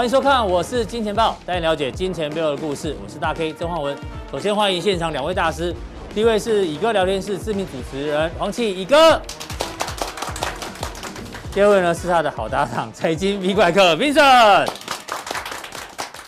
[0.00, 2.96] 欢迎收看，我是金钱豹，带你了解金钱背后的故事。
[3.04, 3.94] 我是大 K 曾焕文。
[4.32, 5.76] 首先欢迎现场两位大师，
[6.14, 9.20] 第一位是乙哥聊天室知名主持人黄启乙哥，
[11.52, 14.70] 第二位呢是他的好搭档财经 V 怪客 Vincent。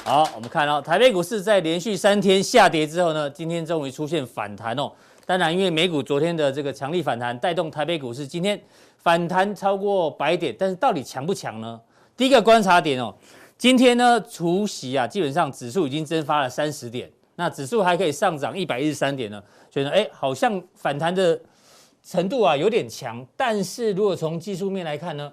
[0.05, 4.93] 好，我们看到台北股市在连续三天下跌之后呢，今天终于出现反弹哦。
[5.25, 8.61] 当然，因为美股昨天的这个强力反弹，带动台北股市今天
[8.99, 10.55] 反弹超过百点。
[10.59, 11.81] 但是到底强不强呢？
[12.15, 13.15] 第一个观察点哦。
[13.63, 19.41] 今天呢，除夕啊，基本上指数已经蒸发了三十点，那指数还可以上涨一百一十三点呢，
[19.71, 21.41] 所以呢，哎，好像反弹的
[22.03, 23.25] 程度啊有点强。
[23.37, 25.33] 但是如果从技术面来看呢，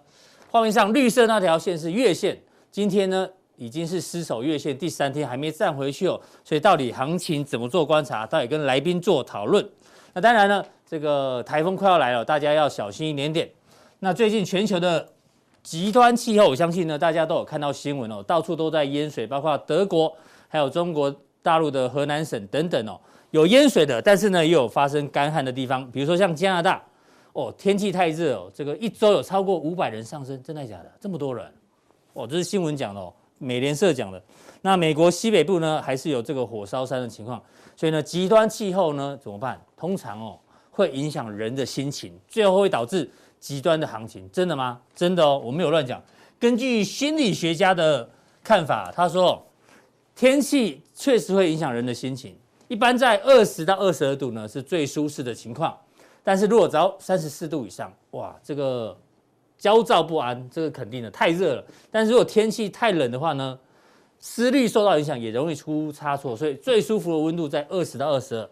[0.51, 8.27] 画面上绿色那条线是月线，今天呢已经是失守月线第三天还没站回去哦，所以到底行情怎么做观察？
[8.27, 9.67] 到底跟来宾做讨论。
[10.13, 13.49] 那当然呢，这个台风快要来了，大家要小心一点点。
[13.97, 15.09] 那最近全球的。
[15.61, 20.11] 极端气候，我相信呢，大家都有看到新闻哦，到处都在淹水，包括德国，
[20.47, 22.99] 还有中国大陆的河南省等等哦，
[23.31, 26.81] 有淹水的，但是呢，也有发生干旱的地方，比如说像加拿大，
[27.33, 30.91] 哦，天气太热哦，这个一周有超过五百人上升，真的假的？
[30.99, 31.45] 这么多人？
[32.13, 34.21] 哦，这是新闻讲的哦，美联社讲的。
[34.61, 37.41] 那美国西北部呢，还是有这个火烧山的情况，
[37.75, 39.61] 所以呢，极端气候呢怎么办？
[39.77, 40.39] 通常哦，
[40.71, 43.09] 会影响人的心情，最后会导致。
[43.39, 44.79] 极端的行情，真的吗？
[44.95, 46.01] 真的哦，我没有乱讲。
[46.39, 48.09] 根据心理学家的
[48.43, 49.45] 看法，他说，
[50.15, 52.35] 天气确实会影响人的心情。
[52.67, 55.77] 一般在二十到二十二度呢，是最舒适的情况。
[56.23, 58.95] 但是如果只要三十四度以上，哇，这个
[59.57, 61.63] 焦躁不安，这个肯定的，太热了。
[61.89, 63.57] 但是如果天气太冷的话呢，
[64.19, 66.37] 思虑受到影响，也容易出差错。
[66.37, 68.49] 所以最舒服的温度在二十到二十二。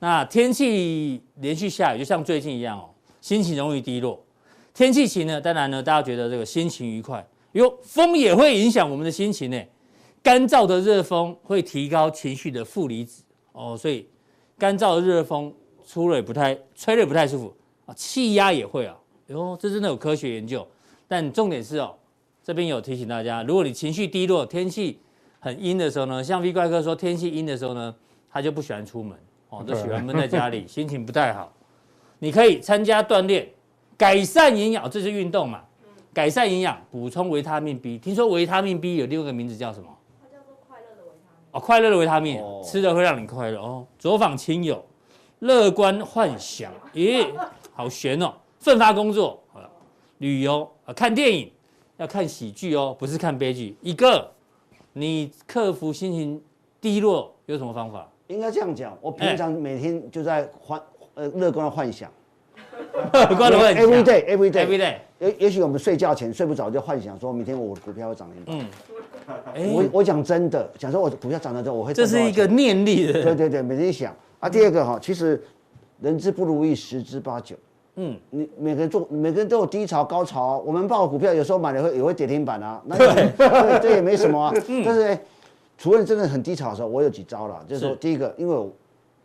[0.00, 2.91] 那天气连续下雨，就像最近一样哦。
[3.22, 4.22] 心情容易低落，
[4.74, 7.24] 天气晴呢，当然呢，大家觉得这个心情愉快。
[7.52, 9.62] 哟，风也会影响我们的心情呢。
[10.22, 13.22] 干燥的热风会提高情绪的负离子
[13.52, 14.08] 哦，所以
[14.58, 15.54] 干燥的热风
[15.86, 17.54] 出了也不太，吹了也不太舒服
[17.86, 17.94] 啊。
[17.94, 20.66] 气压也会啊，哟，这真的有科学研究。
[21.06, 21.94] 但重点是哦，
[22.42, 24.98] 这边有提醒大家，如果你情绪低落，天气
[25.38, 27.94] 很阴的时候呢，像 V 怪哥说，天气阴的时候呢，
[28.28, 29.16] 他就不喜欢出门
[29.50, 31.52] 哦，都喜欢闷在家里， 心情不太好。
[32.22, 33.48] 你可以参加锻炼，
[33.98, 35.60] 改善营养，这是运动嘛？
[36.14, 37.98] 改善营养，补充维他命 B。
[37.98, 39.88] 听说维他命 B 有另外一个名字叫什么？
[40.22, 41.50] 它叫做快乐的维他命。
[41.50, 43.84] 哦，快乐的维他命，哦、吃了会让你快乐哦。
[43.98, 44.84] 走访亲友，
[45.40, 47.26] 乐观幻想，咦，
[47.72, 48.32] 好悬哦。
[48.60, 49.42] 奋发工作，
[50.18, 51.50] 旅游啊，看电影
[51.96, 53.76] 要看喜剧哦，不是看悲剧。
[53.82, 54.30] 一个，
[54.92, 56.40] 你克服心情
[56.80, 58.08] 低落有什么方法？
[58.28, 60.80] 应该这样讲，我平常每天就在欢。
[61.14, 62.10] 呃，乐观的幻想，
[63.12, 64.94] 乐观的幻想，every day，every day，every day。
[65.18, 68.66] 也也许我们睡觉前睡不着，就幻想说明天我的股票会涨停板。
[69.54, 71.92] 嗯，我我讲真的，讲说我股票涨了之后我会。
[71.92, 73.22] 这是一个念力的。
[73.22, 74.48] 对对对，每天想啊。
[74.48, 75.40] 第二个哈，其实
[76.00, 77.54] 人之不如意十之八九。
[77.96, 80.62] 嗯，你每个人做，每个人都有低潮高潮。
[80.66, 84.52] 我们报股票有时候买了会也会跌停板啊， 那这也没什么啊。
[84.82, 85.16] 但是
[85.76, 88.72] 除了真的很低潮的时候，我有几招了，就是说第一个，因为我。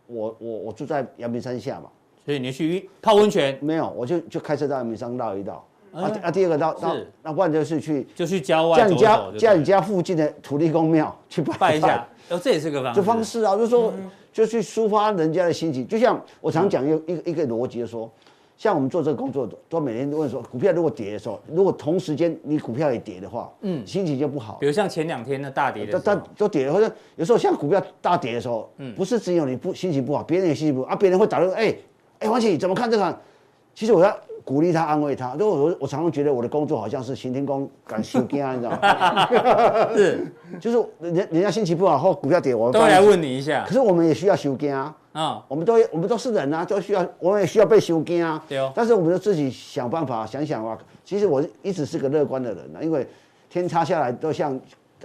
[0.07, 1.89] 我我我住在阳明山下嘛，
[2.25, 3.57] 所以你去泡温泉？
[3.61, 5.63] 没有，我就就开车到阳明山绕一绕。
[5.93, 12.07] 啊啊，第二个到到，那不然就是去就去郊外，叫你家叫你家附近的土地公庙去拜一下。
[12.29, 12.99] 哦，这也是个方式。
[12.99, 13.93] 就方式啊，就是说
[14.31, 15.87] 就去抒发人家的心情。
[15.87, 18.09] 就像我常讲一个一个一个逻辑，就说。
[18.57, 24.57] 像我们做这个工作，都每天都问说，股票如果跌的时候，如果同时间你股票也跌的话，嗯，心情就不好。
[24.59, 31.77] 比如像前两天的大跌的时候，它都跌，或者有时候像股票大跌的时候，嗯，不是只有你不心情不好，别人也心情不好啊，别人会打断，哎、欸，哎，
[32.21, 33.19] 哎，黄启怎么看这个？
[33.75, 34.17] 其实我要
[34.47, 35.35] 鼓励他，安慰他。
[35.37, 39.27] 如果我我常常觉得我的工作好像是行天宫赶修经，你知道吗？
[39.93, 40.25] 是，
[40.57, 43.65] 就是人家人家心情不好或股票跌，我都来问你一下。
[43.67, 44.95] 可是我们也需要修经啊。
[45.11, 48.41] 啊，我们都我们都是人啊，都需要，我们也需要被修经啊。
[48.47, 48.71] 对哦。
[48.73, 50.77] 但是我们就自己想办法，想想啊。
[51.03, 53.05] 其实我一直是个乐观的人啊，因为
[53.49, 54.57] 天塌下来都像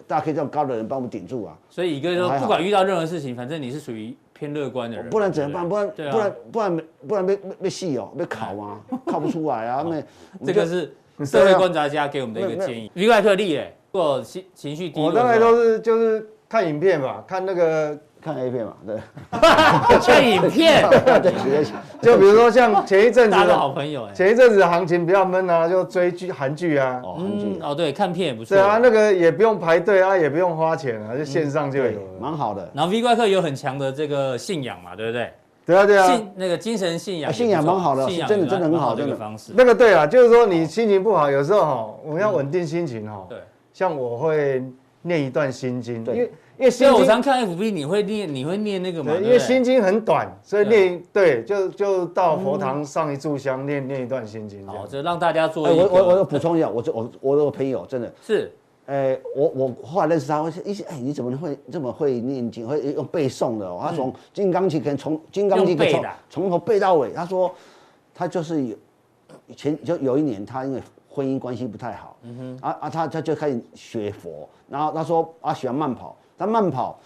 [0.06, 1.58] 大 K 这样高的人帮我们顶住啊。
[1.68, 5.10] 所以乙哥说，不管遇到任何事情，反正你是属于偏乐观的人。
[5.10, 5.68] 不然怎么办？
[5.68, 9.84] 不然不然不然不然被被戏哦，被考啊， 考不出来啊。
[9.88, 10.02] 那
[10.46, 10.94] 这个是
[11.24, 12.90] 社会观察家给我们的一个建议。
[12.94, 17.98] V 怪客力哎，如果情情绪低落，我大概都是就是看影片吧，看那个。
[18.24, 18.96] 看 A 片嘛，对，
[19.98, 20.88] 看影片，
[21.20, 21.64] 对，
[22.00, 32.70] 就比如说像前一阵子的好朋友，前一阵子的行情比较闷啊，就追剧韩剧啊，哦，韩剧，哦，对，看片也不错，对啊，那个也不用排队啊，也不用花钱啊，就线上就有，蛮好的。
[32.72, 35.28] 然后 V 怪客有很强的这个信仰嘛，对不对？
[35.64, 39.52] 对啊，对啊，信那个精神信仰，信仰蛮好的，真的真的很好这个方式。
[39.56, 43.38] 那个对啊，就是说你心情不好，有时候哈，我们要稳定心情哈，对，
[43.72, 44.62] 像我会。
[45.04, 49.12] 念一段心经，对因为因为心我常看 FB，你会念你会念那个吗？
[49.20, 54.86] 因为心经很短，所以念对，就就到佛堂上一炷香，念念一段心经好，样。
[54.88, 55.64] 这让大家做。
[55.64, 58.52] 我我我补充一下，我这我我有朋友真的，是
[58.86, 63.78] 哎，我我后来认识他，我说一些哎，你怎么会这么会念经，会用背诵的哦？
[63.80, 67.12] 他从《金刚经》可能从《金刚经》从从头背到尾。
[67.12, 67.54] 他说
[68.12, 68.76] 他就是有
[69.46, 76.98] 以前就有一年，他因为婚姻关系不太好，嗯哼，啊啊，他他就开始学佛，然后他说啊喜欢慢跑，他慢跑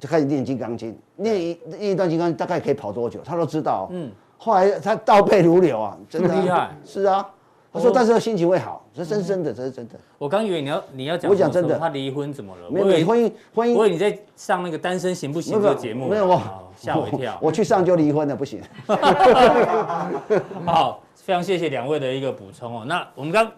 [0.00, 3.88] 就开始念《金刚经》，念一念一段《金刚经》大概可以跑多久，他都知道。
[3.92, 7.30] 嗯，后来他倒背如流啊，真的啊厉害是啊。
[7.72, 9.94] 他说，但是他心情会好，这是真真的，这是真的。
[10.18, 12.70] 我刚以为你要你要讲，我讲真的他离婚怎么了？
[12.70, 17.38] 没有婚姻婚姻我以为你在上那个单身行不行这个节目，没有我好吓我一跳。
[17.40, 18.60] 我去上就离婚了，不行。
[20.66, 22.84] 好，非常谢谢两位的一个补充哦。
[22.86, 23.50] 那我们刚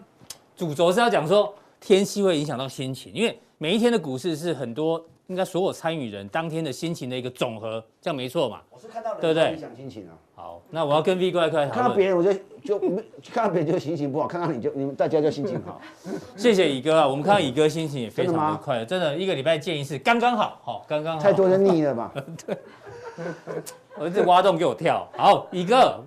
[0.55, 8.61] 主轴是要讲说天气会影响到心情，因为每一天的股市是很多应该所有参与人当天的心情的一个总和，这样没错嘛？
[8.69, 10.13] 我是看到对不对影响心情啊。
[10.35, 11.83] 好，那我要跟 V 怪客来讨论。
[11.83, 12.33] 看到别人我就
[12.63, 15.81] 就没看到别人就心情不好，看到你就你们大家就心情好。
[16.35, 21.21] 谢谢乙哥啊，我们看到乙哥心情也非常真的快乐，真的一个礼拜见一次，刚刚好，好，刚刚好。
[21.21, 22.13] 太多人腻了吧？
[23.97, 25.07] 我这挖洞给我跳。
[25.15, 26.03] 好，乙哥，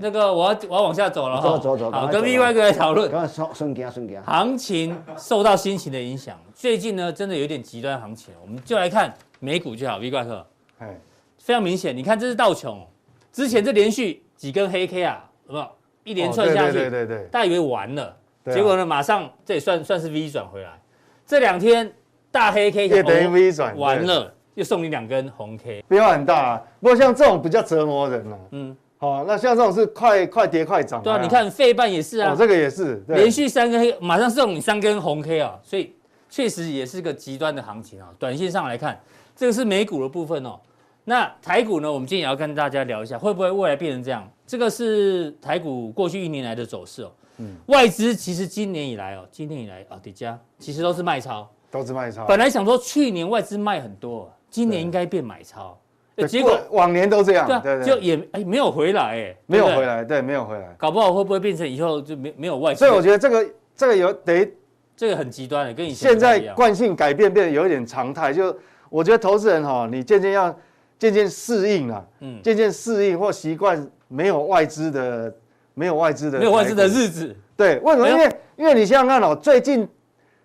[0.00, 1.42] 那个我要我要往下走了哈。
[1.42, 3.10] 走走走好，跟快走 V 怪客来讨论。
[3.10, 9.98] 刚刚顺顺给顺给行情受到心情的影响，最近呢真的有点极端行情，我们就来看美股就好。
[9.98, 10.46] V 怪客
[10.78, 10.98] 哎，
[11.38, 12.86] 非常明显，你看这是道琼，
[13.32, 15.68] 之前这连续几根黑 K 啊，有没有
[16.04, 16.78] 一连串下去？
[16.78, 20.80] 哦对对对大家以为完了，结果呢马上这也算算是 V 转回来。
[21.26, 21.92] 这两天
[22.30, 25.84] 大黑 K 也等于哦 V 转完了，又送你两根红 K。
[25.88, 26.62] 变化很大啊。
[26.80, 28.38] 不过像这种比较折磨人了。
[28.52, 31.02] 嗯，好，那像这种是快快跌快涨。
[31.02, 35.94] 对啊，你看费半也是啊哦，，这个也是对连续三根黑，马上送你三根红 K 啊，所以
[36.28, 38.08] 确实也是个极端的行情啊。
[38.18, 39.00] 短线上来看，
[39.36, 40.58] 这个是美股的部分哦。
[41.04, 41.90] 那台股呢？
[41.90, 44.28] 我们今天也要跟大家聊一下，会不会未来变成这样？
[44.46, 47.10] 这个是台股过去一年来的走势哦。
[47.38, 51.48] 嗯，外资其实今年以来哦，今年以来啊，底加其实都是卖超。
[51.70, 52.26] 都是卖超。
[52.26, 55.87] 本来想说去年外资卖很多，今年应该变买超，对
[56.26, 60.74] 结果往年都这样，对啊，对对，就也哎没有回来哎，没有回，来，对，没有回来。
[60.76, 62.80] 搞不好会不会变成以后就没没有外资？
[62.80, 64.52] 所以我觉得这个这个有等于
[64.96, 68.32] 这个很极端的，跟以前现在惯性改变，变得有一点常态。
[68.32, 68.56] 就
[68.90, 70.54] 我觉得投资人哈，你渐渐要
[70.98, 75.32] 渐渐适应了，嗯，渐渐适应或习惯没有外资的
[75.74, 78.08] 没有外资的没有外资的日子，对，为什么？
[78.08, 79.88] 因为因为你想想看哦，最近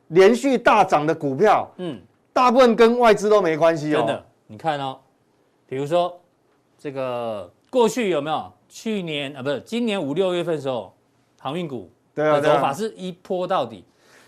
[0.10, 2.00] 连续大涨的股票，嗯，
[2.32, 3.98] 大部分跟外资都没关系哦。
[3.98, 5.00] 真的，你看哦，
[5.74, 6.22] 比如说
[6.78, 8.54] 这个过去有没有？
[8.70, 10.94] 去年啊，不是今年五六月份的时候，
[11.40, 13.84] 航运股对啊，的走法是一波到底，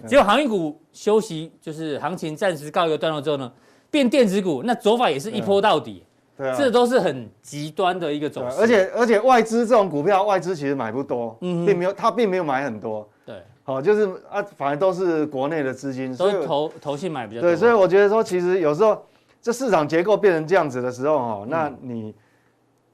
[0.08, 3.52] 结果航运股休息，就是行情暂时告一个段落之后呢，
[3.92, 6.04] 变电子股，那走法也是一波到底，
[6.36, 8.48] 对啊，这都是很极端的一个走势。
[8.48, 8.56] 啊。
[8.60, 17.50] 而且而且外资这种股票，外资其实买不多，并没有它并没有买很多，对，好，就是啊，反而都是国内的资金，都是投投信买比较多。
[17.52, 19.04] 对，所以我觉得说，其实有时候
[19.46, 22.16] 这市场结构变成这样子的时候，哦，那嗯你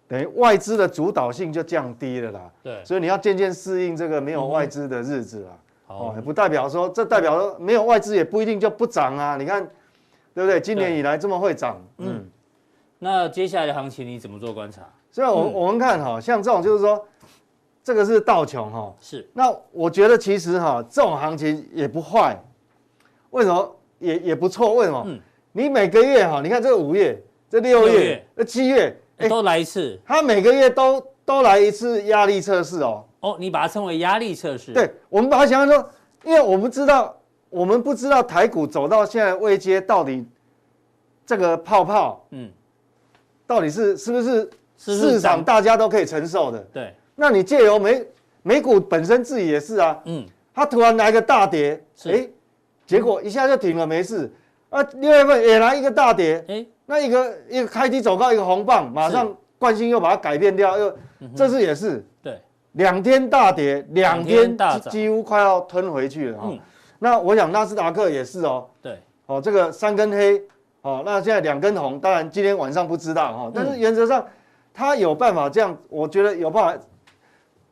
[0.06, 2.52] 等于外资的主导性就降低了啦。
[2.62, 5.52] 对，所以你要渐渐适应这个没有外资的日子啦。
[5.88, 9.38] 哦，也不代表说，这代表说没有外资也不一定就不涨啊。
[9.38, 9.66] 你看，
[10.34, 10.60] 对不对？
[10.60, 12.30] 今年以来这么会涨，嗯。
[13.00, 14.82] 那接下来的行情你怎么做观察？
[15.10, 17.02] 所以我，我们看哈，像这种就是说，
[17.82, 18.94] 这个是道琼哈。
[19.00, 22.38] 是，那我觉得其实哈，这种行情也不坏，
[23.30, 24.74] 为什么也也不错？
[24.74, 25.02] 为什么？
[25.08, 25.18] 嗯
[25.52, 33.04] 你每个月哈，你看这个五月、这六月这七月，哎，都来一次它每个月都都来一次压力测试哦。
[33.20, 34.72] 哦，你把它称为压力测试。
[34.74, 35.90] 对，我们把它想象说，
[36.24, 37.16] 因为我们知道，
[37.50, 40.26] 我们不知道台股走到现在未接到底
[41.26, 42.50] 这个泡泡，嗯，
[43.46, 46.60] 到底是是不是市场大家都可以承受的？
[46.74, 48.06] 对，那你借由美
[48.42, 52.28] 美股本身自己也是啊，嗯，它突然来个大跌，是哎，
[52.88, 54.32] 结果一下就停了，没事。
[54.72, 60.98] 啊，六月份也来一个大跌，哎，那一个一个开低走高一个红棒，马上惯性又把它改变掉，又
[61.36, 62.04] 这次也是。
[62.24, 64.90] 对，两天大跌，两两天天大涨。
[64.90, 66.60] 几乎快要吞回去了哈、嗯。
[67.00, 70.42] 那我想纳斯达克也是哦，对，哦这个三根黑，
[70.84, 74.26] 哦那现在两根红，当然今天晚上不知道哈、哦，但是原则上
[74.74, 76.84] 它有办法这样，我觉得有办法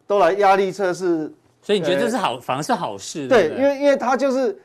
[0.06, 1.34] 都来压力测试。
[1.62, 4.58] 所以你觉得这是好，反而是好事，对因为因为它就是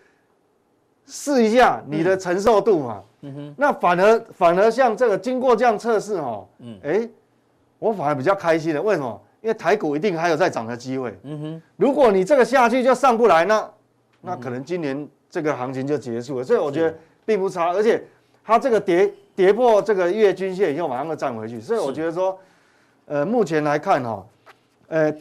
[1.07, 3.03] 试一下你的承受度嘛。
[3.23, 3.55] 嗯哼。
[3.57, 7.09] 那反而反而像这个经过这样测试哦，嗯，哎，
[7.79, 9.21] 我反而比较开心的，为什么？
[9.41, 11.19] 因为台股一定还有再涨的机会。
[11.25, 11.63] 嗯哼。
[11.77, 13.71] 如果你这个下去就上不来，那
[14.23, 16.45] 那可能今年这个行情就结束了。
[16.45, 16.95] 所以我觉得
[17.27, 18.03] 并不差，而且
[18.43, 22.39] 它这个跌跌破这个月均线以后马上就站回去，所以我觉得说，
[23.05, 24.27] 呃，目前来看哈，
[24.89, 25.15] 呃，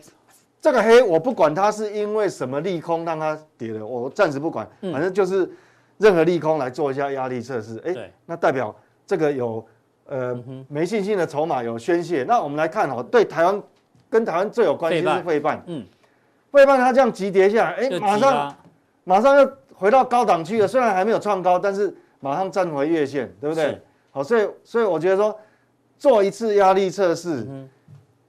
[0.61, 5.49] 这个黑我不管它是因为什么利空让它跌的，我暂时不管，反正就是
[5.97, 9.65] 任何利空来做一下压力测试，哎、欸，那代表这个有
[10.05, 12.23] 呃没信心的筹码有宣泄。
[12.23, 13.61] 那我们来看哈，对台湾
[14.09, 15.85] 跟台湾最有关系是费半，嗯，
[16.51, 18.55] 费半它这样急跌下来，哎、欸，马上
[19.03, 23.81] 马上又回到高档区了，虽然还没有创高，但是马上站回月线，对不对？
[24.11, 25.37] 好，所以所以我觉得说
[25.97, 27.47] 做一次压力测试，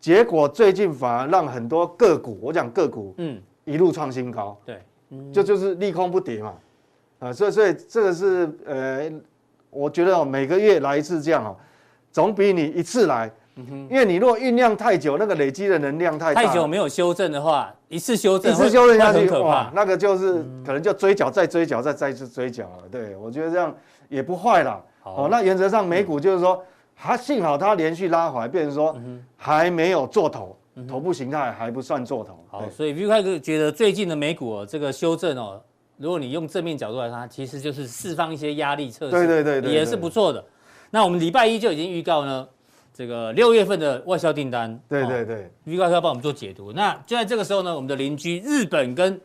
[0.00, 4.82] 结果最近反而让很多个股，我讲个股，嗯，一路创新高，对，
[5.32, 6.54] 就就是利空不跌嘛，
[7.18, 9.10] 啊，所以所以这个是呃，
[9.70, 11.56] 我觉得哦，每个月来一次这样哦，
[12.12, 23.74] 总比你一次来，因为你如果酝酿太久，那个累积的能量太大，太久没有修正的话，一次修正，一次修正下去，哇，那个就是可能就追缴再追缴再再次追缴了，对，我觉得这样
[24.08, 24.82] 也不坏啦。
[25.04, 26.64] 哦，那原则上美股就是说，
[26.96, 28.96] 它幸好它连续拉回来，变成说
[29.36, 30.56] 还没有做头，
[30.88, 32.42] 头部形态还不算做头。
[32.48, 35.60] 好，所以 V 怪哥觉得最近的美股哦，这个修正哦，
[36.04, 40.44] 如果你用正面角度来看，其实就是释放一些压力测试，对对对，也是不错的。
[40.90, 42.46] 那我们礼拜一就已经预告呢，
[42.92, 46.74] 这个六月份的外销订单，对对对，V 怪哥要帮我们做解读。
[46.74, 49.18] 那就在这个时候呢，我们的邻居日本跟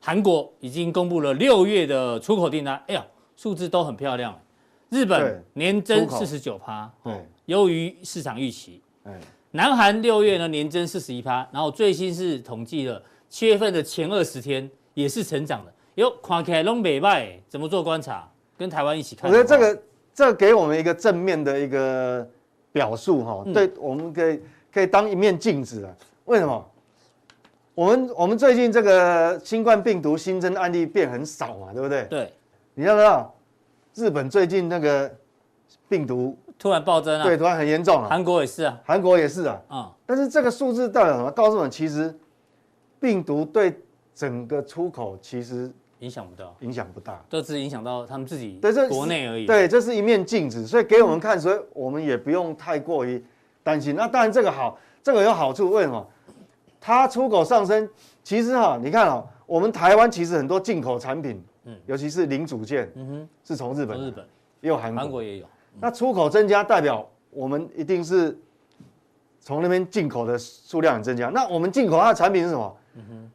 [0.00, 3.04] 韩国已经公布了六月的出口订单，哎呀，
[3.36, 4.40] 数字都很漂亮。
[4.90, 7.12] 日本年增四十九趴，对，
[7.46, 8.80] 优于市场预期。
[9.50, 15.72] 南韩六月呢年增四十一趴，然后最新是统计了七月份的前二十天也是成长的。
[15.96, 18.28] 哟，看起来拢袂歹，怎么做观察？
[18.56, 19.30] 跟台湾一起看。
[19.30, 19.82] 我觉得这个
[20.14, 22.26] 这给我们一个正面的一个
[22.70, 24.40] 表述哈，对，我们可以
[24.72, 25.94] 可以当一面镜子啊。
[26.26, 26.64] 为什么？
[27.74, 32.04] 我们我们最近这个新冠病毒新增案例变很少嘛，对不对？
[32.04, 32.32] 对，
[32.74, 33.34] 你要知道。
[33.94, 35.14] 日本最近那个
[35.86, 38.08] 病毒突然暴增啊，对，突然很严重啊。
[38.08, 39.62] 韩国也是啊，韩国也是啊。
[39.68, 41.30] 啊，但是这个数字代表什么？
[41.30, 42.14] 告诉我们，其实
[42.98, 43.78] 病毒对
[44.14, 45.70] 整个出口其实
[46.02, 49.46] 影响不到，影响不大，都只影响到他们自己对，这国内而已。
[49.46, 53.24] 对，这是一面镜子，所以给我们看，所以我们也不用太过于
[53.62, 53.94] 担心。
[53.94, 56.04] 那当然这个好，这个有好处，为什么？
[56.80, 57.88] 它出口上升，
[58.24, 61.42] 其实哈，你看哦，我们台湾其实很多进口产品。
[61.64, 64.26] 嗯，尤其是零组件，嗯哼，是从日本，日本
[64.62, 65.46] 也有韩国，韩国也有。
[65.78, 68.36] 那出口增加，代表我们一定是
[69.38, 71.28] 从那边进口的数量很增加。
[71.28, 72.76] 那我们进口它的产品是什么？
[72.94, 73.30] 嗯哼，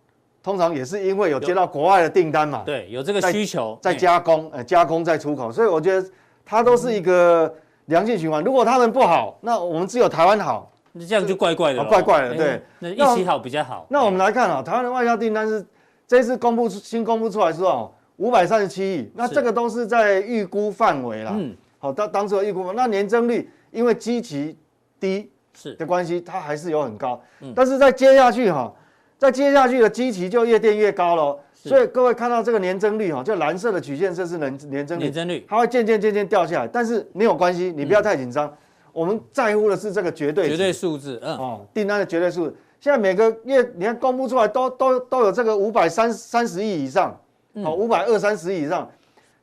[0.48, 5.52] 通常也是因为有接到国外的订单嘛，对，有这个需求，在加工，呃，加工再出口。
[5.52, 6.10] 所以我觉得
[6.46, 7.54] 它都是一个
[7.88, 8.42] 良性循环。
[8.42, 13.86] 如果他们不好，那我们只有台湾好，那这样就怪怪的，怪怪的，对，那一起好比较好。
[13.90, 15.66] 那我们来看啊，台湾的外销订单是
[16.08, 17.94] 这次公布出新公布出来之后。
[18.18, 21.34] 五百三十七亿，那这个都是在预估范围啦。
[21.36, 24.58] 嗯，好，当当时的预估，那年增率因为基期
[25.00, 27.22] 低是的关系，它还是有很高。
[27.42, 28.74] 嗯，但是在接下去哈，
[29.18, 31.40] 再接下去的基期就越垫越高了。
[31.54, 35.46] 所以各位看到这个年增率哈，就蓝色的曲线，这是年年增率，年增率。
[35.50, 38.56] 它会渐渐渐渐掉下来，但是没有关系，你不要太紧张。
[38.94, 47.20] 我们在乎的是这个绝对绝对数字，嗯，哦，订单的绝对数字，现在每个月你看公布出来都都都有这个五百三三十亿以上。
[47.64, 48.90] 好，五百二三十亿以上，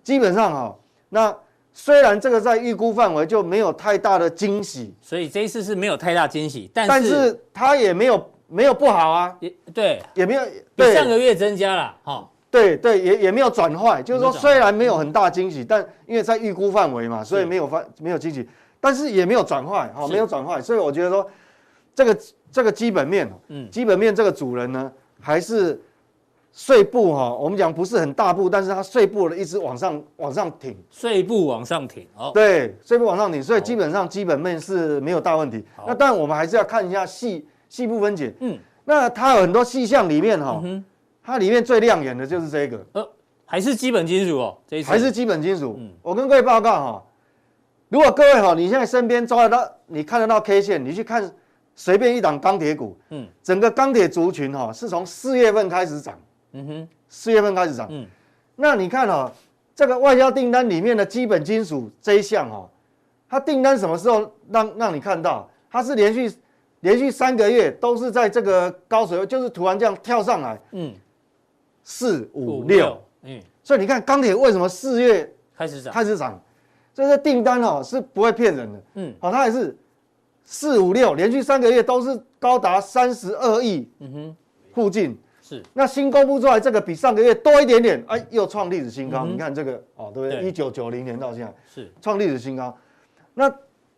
[0.04, 0.76] 基本上哈，
[1.08, 1.36] 那
[1.72, 10.42] 虽然这个在预估范围就没有太大的惊喜，所以这一次是没有太大惊喜，但是但是它也没有没有不好啊，也对，也没有
[10.74, 18.48] 比上个月增加了哈，对对，也也没有转坏，就是说虽然没有很大惊喜，但因为在预估范围嘛，所以没有发没有惊喜，
[18.80, 21.26] 但是也没有转坏，哈，没有转坏，所以我觉得说
[21.94, 22.18] 这个
[22.50, 25.80] 这个基本面，嗯，基本面这个主人呢还是。
[26.56, 35.64] 碎步哈，我们讲不是很大步，但是它碎步的一直往上往上挺，碎步往上挺，哦，对，碎步往上挺，所以基本上基本面是没有大问题。
[35.84, 37.44] 那当然我们还是要看一下细
[37.74, 40.62] 细部分解，嗯，那它有很多细项里面哈，
[41.20, 43.10] 它里面最亮眼的就是这个，呃，
[43.44, 44.88] 还是基本金属哦，这一次。
[44.88, 45.74] 还是基本金属。
[45.76, 47.04] 嗯，我跟各位报告哈，
[47.88, 51.28] 如果各位哈，你现在身边抓得到，你看得到 K 线，你去看
[51.74, 56.16] 随便一档钢铁股，嗯，整个钢铁族群哈是从四月份开始涨。
[56.52, 57.88] 嗯哼，四月份开始涨。
[57.90, 58.06] 嗯，
[58.54, 59.32] 那你看哦，
[59.74, 62.70] 这个外销订单里面的基本金属这一项哦，
[63.28, 65.50] 它订单什么时候让让你看到？
[65.68, 66.32] 它是连续
[66.84, 70.60] 连续三个月都是在这个高水位，就是突然这样跳上来。
[70.72, 70.92] 嗯，
[71.82, 75.94] 四五六，嗯，所以你看钢铁为什么四月开始涨？
[75.94, 76.38] 开始涨，
[76.92, 78.82] 这个订单哦是不会骗人的。
[78.96, 79.74] 嗯，好，它也是
[80.44, 83.88] 四五六连续三个月都是高达三十二亿。
[84.00, 84.36] 嗯哼，
[84.74, 85.18] 附近。
[85.40, 85.62] 是。
[85.72, 89.24] 那新公布出来这个比上个月多一点点，哎，又创历史新高。
[89.24, 90.46] 你看这个哦，对不对？
[90.46, 92.76] 一九九零年到现在是创历史新高。
[93.32, 93.50] 那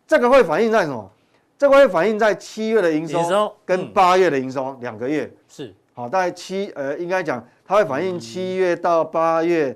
[0.07, 1.11] 这个会反映在什么？
[1.57, 9.75] 这个会反映在七月的营收跟八月的营收两个月是好，大概七呃，应该讲它会反映七月到八月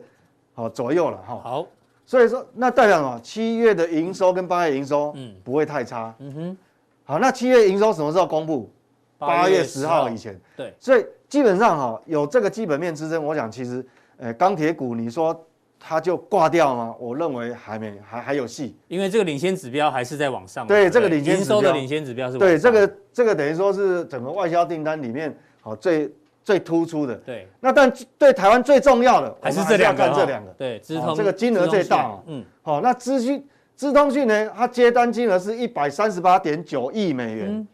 [0.54, 1.40] 好左右了哈。
[1.44, 1.68] 好，
[2.06, 3.20] 所以说那代表什么？
[3.24, 6.14] 七月的营收跟八月营收嗯不会太差。
[6.20, 6.58] 嗯哼。
[7.04, 8.72] 好，那七月营收什么时候公布？
[9.18, 10.40] 八月十号以前。
[10.56, 10.72] 对。
[10.80, 13.84] 所以基本上哈有这个基本面支撑，我想其实
[14.18, 15.36] 呃钢铁股你说。
[15.84, 16.96] 它就挂掉吗？
[17.00, 20.68] 我认为还没，还还有戏，因为这个领先指标还是在往上。
[20.68, 22.38] 对，这个领先指标，营收的领先指标是。
[22.38, 26.10] 对，这个这个等于说是整个外销订单里面好最
[26.44, 27.16] 最突出的。
[27.16, 27.48] 对。
[27.60, 30.52] 那但对台湾最重要的还是这两个，这两个。
[30.52, 32.16] 对，资通这个金额最大。
[32.28, 32.46] 嗯。
[32.62, 33.44] 好，那资讯
[33.76, 34.50] 资通讯呢？
[34.56, 37.68] 它接单金额是一百三十八点九亿美元。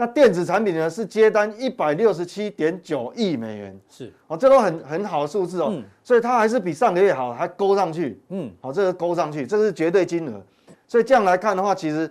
[0.00, 4.10] 那电子产品呢，是接单一百六十七点九亿美元，是。
[4.28, 10.40] 哦，这都很很好的数字哦，嗯、所以它还是比上个月好，还勾上去，嗯，好，这个勾上去，这是绝对金额，
[10.88, 12.10] 所以这样来看的话，其实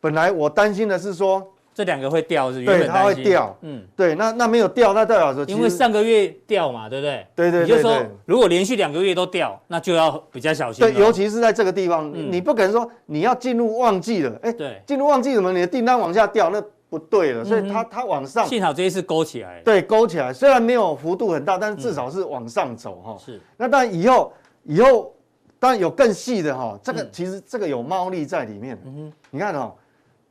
[0.00, 7.26] 本来我担心的是说这两个会掉，是对，它会掉，嗯，对，那那没有掉，那代表说因为上个月掉嘛，对不对？
[7.36, 16.48] 对对对，也就是说如果连续两个月都掉，那就要比较小心，对，尤其是在这个地方，嗯、你不可能说你要进入旺季了，哎，对，进入旺季怎么你的订单往下掉？
[16.48, 16.64] 那？
[16.90, 23.18] 不对了，所以它它往上，幸好这一次勾起来，对，勾起来，虽然没有幅度很大，但是至少是往上走哈。
[23.18, 24.32] 是，那当然以后
[24.64, 25.14] 以后
[25.58, 28.78] 当然有更细的哈，这个其实这个有猫腻在里面。
[28.86, 29.74] 嗯哼，你看哈，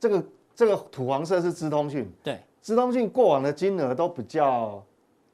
[0.00, 0.24] 这个
[0.54, 4.84] 这个土黄色是资通讯，对，资通讯过往的金额都比较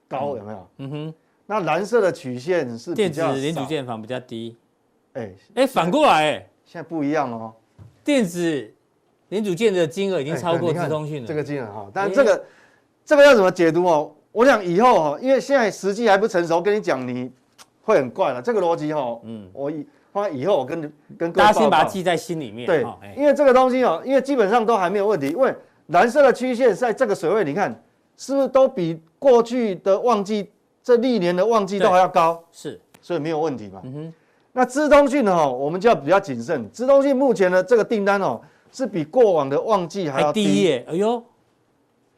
[0.07, 0.69] 高，有没有？
[0.77, 1.15] 嗯哼，
[1.47, 4.57] 那蓝色的曲线是电子零组件房比较低，
[5.15, 6.33] 哎哎，反过来。
[6.33, 7.55] 哎，现在不一样哦，
[8.05, 8.71] 电子。
[9.35, 12.45] 零组件的金额已经超过资通讯了，这个金额哈，但这个
[13.05, 14.13] 这个要怎么解读哦？
[14.31, 17.29] 我想以后哈，因为现在时机还不成熟，跟你讲你
[17.83, 18.41] 会很怪了。
[18.41, 20.81] 这个逻辑哈，嗯，我以放在以后我跟
[21.19, 22.65] 跟大家先把它记在心里面。
[22.65, 25.31] 对，因为这个东西哦，因为基本上都还没有问题。
[25.31, 25.53] 因为
[25.89, 27.83] 蓝色的曲线在这个水位，你看
[28.17, 30.49] 是不是都比过去的旺季
[30.81, 32.41] 这历年的旺季都还要高？
[32.53, 33.81] 是，所以没有问题嘛。
[33.83, 34.15] 嗯哼。
[34.53, 35.51] 那资通讯呢？
[35.51, 36.71] 我们就要比较谨慎。
[36.71, 38.41] 资通讯目前的这个订单哦。
[38.75, 40.85] 是比过往的旺季还要低耶！
[40.89, 41.23] 哎呦，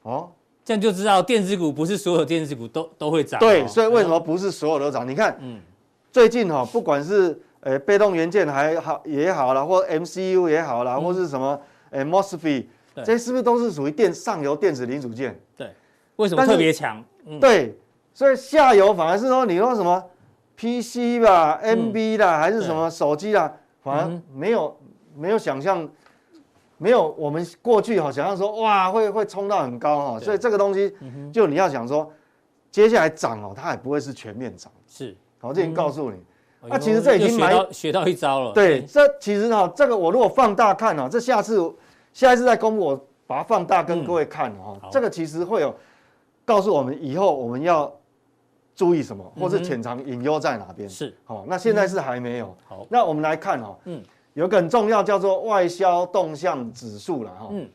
[0.03, 0.31] 哦，
[0.64, 3.38] 这样就知道电子股不是所有电子股都都会涨。
[3.38, 5.07] 对，所以为什么不是所有都涨？
[5.07, 5.61] 你看，嗯，
[6.11, 12.64] 最近哈，不管是呃被动元件还好也好啦，或 MCU 也好了，或是什么呃 MOSFET，
[12.95, 15.38] 这些是不是都是属于电上游电子零组件？
[15.59, 15.71] 对，
[16.16, 17.05] 为什么特别强？
[17.38, 17.77] 对，
[18.14, 20.03] 所以下游反而是说你说什么
[20.57, 24.75] PC 吧、NB 啦，还是什么手机啦，反而没有
[25.14, 25.87] 没有想象。
[26.79, 30.95] 没有，我们过去哈想象说哇会会冲到很高哈，所以这个东西
[31.33, 32.12] 就你要想说，
[32.71, 34.71] 接下来涨哦，它也不会是全面涨。
[34.87, 36.19] 是，我这已经告诉你。
[36.69, 38.53] 那其实这已经学学到一招了。
[38.53, 41.59] 对，这其实哈，这个我如果放大看哦，这下次
[42.12, 45.75] 下一次再公布，我把它放大跟各位看哈，这个其实会有
[46.45, 47.91] 告诉我们以后我们要
[48.75, 50.87] 注意什么，或是潜藏隐忧在哪边。
[50.87, 52.55] 是，好，那现在是还没有。
[52.67, 54.03] 好，那我们来看哈，嗯。
[54.37, 57.49] 有个很重要叫做外销动向指数了哈。
[57.51, 57.66] 嗯，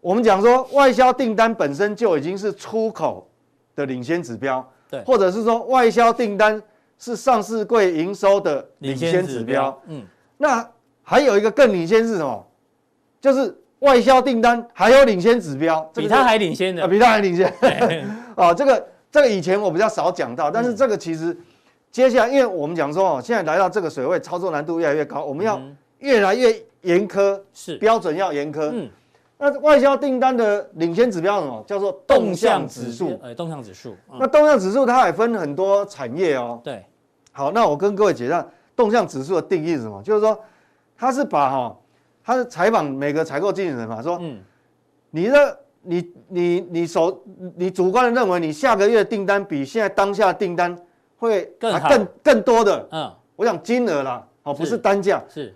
[0.00, 3.28] 我们讲说外销订单本身就已经是出口
[3.76, 6.60] 的领先指标，对，或者是说外销订单
[6.98, 9.78] 是上市柜营收的领先指标。
[9.88, 10.02] 嗯，
[10.38, 10.66] 那
[11.02, 12.46] 还有一个更领先是什么？
[13.20, 17.52] 就是外销订单还有领先指标，比它还领先的，比它还领先。
[18.36, 21.36] 哦，这个这个以前我比较少讲到，但是这个其实。
[21.92, 25.60] 接下来，因为我们讲说哦，现在来到这个水位，操作难度越来越高，我们要
[25.98, 26.50] 越来越
[26.80, 28.70] 严苛，是标准要严苛。
[28.72, 28.88] 嗯，
[29.36, 31.62] 那外销订单的领先指标是什么？
[31.66, 33.20] 叫做动向指数。
[33.22, 33.94] 呃，动向指数。
[34.18, 36.58] 那动向指数它还分很多产业哦。
[36.64, 36.82] 对。
[37.30, 40.02] 好，那我跟各位解释动向指数的定义是什么？
[40.02, 40.40] 就是说，
[40.96, 41.76] 它是把哈，
[42.24, 44.40] 它是采访每个采购经理人嘛，说，嗯，
[45.10, 47.22] 你的你你你手
[47.54, 50.74] 你主观的认为你下个月订单比现在当下订单。
[51.22, 55.54] 会更更更多的，嗯，我想金额啦，哦，不是单价，是。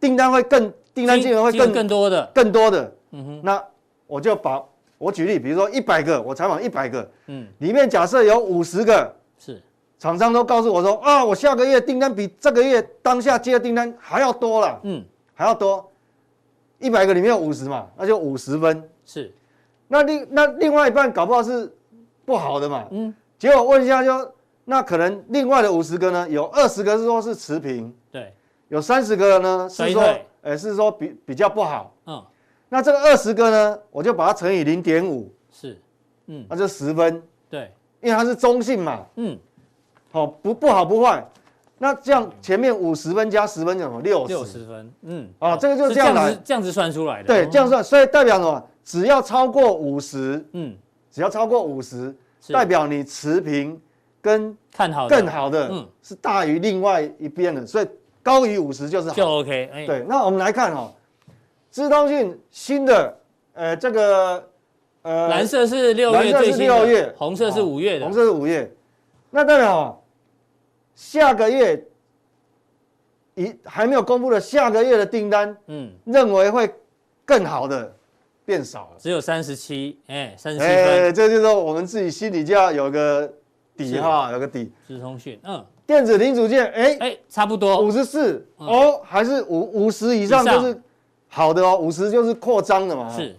[0.00, 2.28] 订单会更订单金额会更更多的。
[2.34, 3.64] 更多的，嗯哼，那
[4.08, 4.60] 我就把
[4.98, 9.62] 我举例，比如说一百个，我采访一百个，嗯，里面假设有五十个是。
[9.98, 15.88] 厂商都告诉我说啊，我下个月订单比这个月当下接的订单还要多了，嗯，还要多，
[16.80, 19.32] 一百个里面有五十嘛，那就五十分是，
[19.86, 21.72] 那另那另外一半搞不好是
[22.24, 24.32] 不好的嘛，嗯，结果问一下就。
[24.68, 28.34] 那可能另外的五十个呢，有二十个是说是持平，对，
[28.68, 30.02] 有三十个呢是说，
[30.42, 32.22] 呃，是说比比较不好，嗯，
[32.68, 35.80] 那这个二十个呢，我就把它乘以零点五，是，
[36.26, 39.38] 嗯，那就十分，对，因为它是中性嘛，嗯，
[40.10, 41.24] 好不不好不坏。
[41.78, 44.00] 那这样前面五十分加十分怎么？
[44.00, 47.26] 六六十分，嗯，啊，这个就是这样来，这样子算出来的。
[47.28, 48.68] 对，这样算，所以代表什么？
[48.82, 50.74] 只要超过五十，嗯，
[51.10, 52.12] 只要超过五十，
[52.48, 53.78] 代表你持平
[54.26, 57.86] 跟看好更好的，嗯，是大于另外一边的，所以
[58.22, 59.86] 高于五十就是好，就 OK。
[59.86, 60.92] 对，那我们来看哈，
[61.70, 63.16] 资通讯新的，
[63.54, 64.48] 呃，这个，
[65.02, 68.70] 呃，蓝色是六月，蓝色是六月，红色是五月的，红色是五月，
[69.30, 70.02] 那代表。
[70.98, 71.84] 下个月，
[73.34, 76.74] 一还没有公布的下个月的订单，嗯，认为会
[77.22, 77.94] 更好的
[78.46, 83.30] 变少了，只有三十七，哎，三十七分，哎，这就是说我们自己心里就要有个
[83.76, 84.72] 底哈，有个底。
[84.86, 90.80] 直通讯，嗯，电子零组件，哎哎，差不多五十四哦，还是五五十以上就是
[91.28, 93.36] 好的哦，五十就是扩张的嘛，是，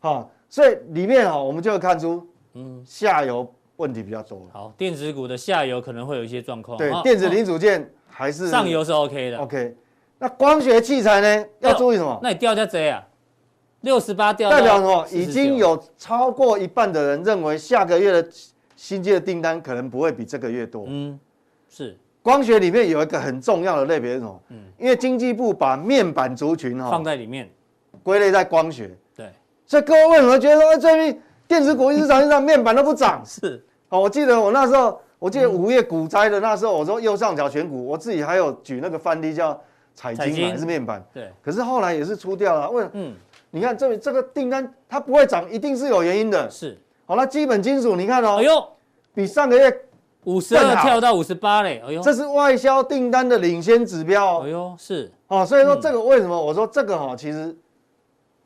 [0.00, 3.46] 好，所以里面哈，我们就会看出，嗯，下游。
[3.78, 4.44] 问题比较多。
[4.52, 6.76] 好，电子股的下游可能会有一些状况。
[6.76, 9.38] 对，电子零组件还是上游是 OK 的。
[9.38, 9.76] OK，
[10.18, 11.46] 那光学器材呢？
[11.60, 12.18] 要注意什么？
[12.20, 13.06] 那你掉下贼啊？
[13.82, 14.50] 六十八掉。
[14.50, 15.06] 代表什么？
[15.12, 18.28] 已经有超过一半的人认为下个月的
[18.78, 20.84] 新机的订单可能不会比这个月多。
[20.86, 21.18] 嗯，
[21.68, 21.98] 是。
[22.22, 24.40] 光学里面有一个很重要的类别是什么？
[24.50, 27.50] 嗯，因为经济部把面板族群哈放在里面，
[28.04, 28.96] 归类在光学。
[29.16, 29.26] 对。
[29.66, 33.20] 所以各位为什么觉得说最近电子股一直涨一直涨，面板都不涨？
[33.26, 33.60] 是。
[33.88, 39.60] 哦，我记得我那时候，我记得五月股灾的那时候，我说右上角选股，我自己还有举那个范例叫
[39.92, 41.04] 彩晶还是面板？
[41.12, 41.32] 对。
[41.42, 42.70] 可是后来也是出掉了。
[42.70, 43.12] 为嗯，
[43.50, 46.48] 你看这这个订单它不会涨，一定是有原因的。
[46.48, 46.78] 是。
[47.08, 48.68] 好了，基本金属你看哦，哎呦，
[49.14, 49.80] 比上个月
[50.24, 54.40] 五十二跳到五十八嘞，哎呦，这是外销订单的领先指标。
[54.42, 55.10] 哎呦，是。
[55.28, 56.38] 哦，所以说这个为什么？
[56.38, 57.56] 我说这个哈，其实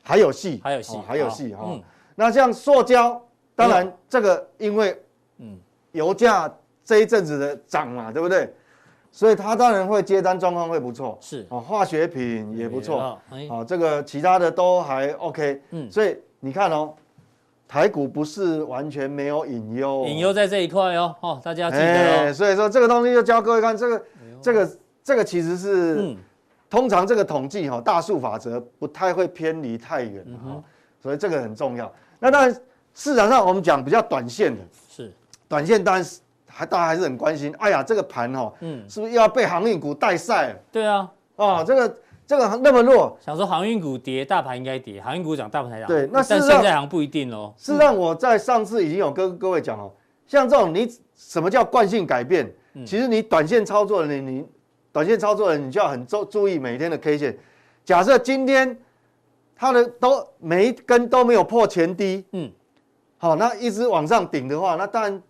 [0.01, 1.77] 还有戏，还有戏，还有戏哈。
[2.15, 3.21] 那像塑胶，
[3.53, 4.97] 当然这个因为。
[5.39, 5.57] 嗯，
[5.93, 6.49] 油价
[6.85, 8.53] 这一阵子的涨嘛，对不对？
[9.11, 11.45] 所以它当然会接单状况会不错，是。
[11.49, 16.93] 哦，化学品也不错，哦，这个其他的都还 OK，嗯，所以你看哦，
[17.67, 22.33] 台股不是完全没有隐忧，隐忧在这一块哦，哦，大家记得哦。
[22.33, 24.03] 所以说这个东西就教各位看，这个
[24.41, 26.15] 这个这个其实是，
[26.69, 30.63] 通常这个统计哈，大数法则不太会偏离太远哈，
[31.01, 31.91] 所以这个很重要。
[32.19, 32.61] 那当然
[32.93, 34.61] 市场上我们讲比较短线的。
[34.89, 35.11] 是
[35.47, 36.05] 短线当然
[36.47, 40.55] 还大家还是很关心，哎呀，这个盘哦，嗯，是不是又要被航运股带赛？
[40.71, 41.97] 对啊，哦，这个
[42.33, 45.87] 这个那么弱，想说航运股跌，大盘应该跌，航运股涨，大盘才涨。
[45.87, 47.53] 对，那但现在好像不一定哦。
[47.55, 49.91] 事实上，我在上次已经有跟各位讲哦，
[50.25, 52.51] 像这种你什么叫惯性改变？
[52.85, 54.45] 其实你短线操作的你，你
[54.91, 57.37] 短线操作的你就要很注注意每天的 K 线。
[57.85, 58.75] 假设今天
[59.55, 62.51] 它的都每一根都没有破前低，嗯，
[63.19, 65.21] 好，那一直往上顶的话，那当然。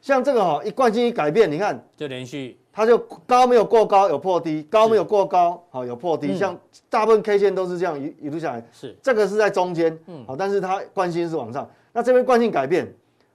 [0.00, 6.36] 像这个哈，一惯性一改变，你看就连续，它就高没有过高，有破低，高没有过高，好有破低。
[6.38, 6.56] 像
[6.88, 8.96] 大部分 K 线都是这样一一路下来，是。
[9.02, 11.68] 这个是在中间，嗯，好，但是它惯性是往上。
[11.92, 12.86] 那这边惯性改变，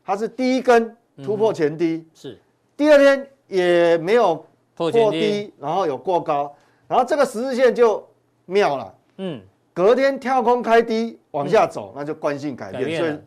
[0.05, 2.39] 它是第一根突破前低，是。
[2.77, 6.55] 第二天也没有破低，然后有过高，
[6.87, 8.01] 然后这个十字线就
[8.45, 9.41] 妙了，嗯，
[9.73, 13.19] 隔天跳空开低往下走，那就惯性改变，所以。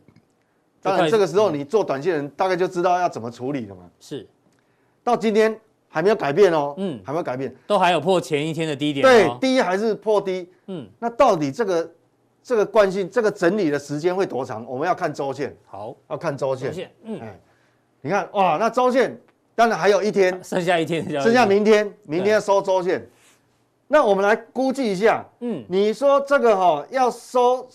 [0.80, 3.82] 当然，这个时候你做短线人大概就知道要怎么处理了嘛。
[4.00, 4.26] 是，
[5.04, 9.02] 到今天还没有改变哦，嗯，还没有改变，都还有破前一天的低点。
[9.02, 11.90] 对，低还是破低，嗯，那到底这个
[12.42, 14.64] 这个惯性这个整理的时间会多长？
[14.66, 15.56] 我们要看周线。
[15.66, 16.68] 好，要看周线。
[16.68, 17.40] 周线，嗯，哎，
[18.00, 19.18] 你看哇，那周线
[19.54, 23.06] 当然还有一天，剩下一天，剩下明天，明天要收周线。
[23.88, 27.68] 那我们来估计一下，嗯，你说这个哈要收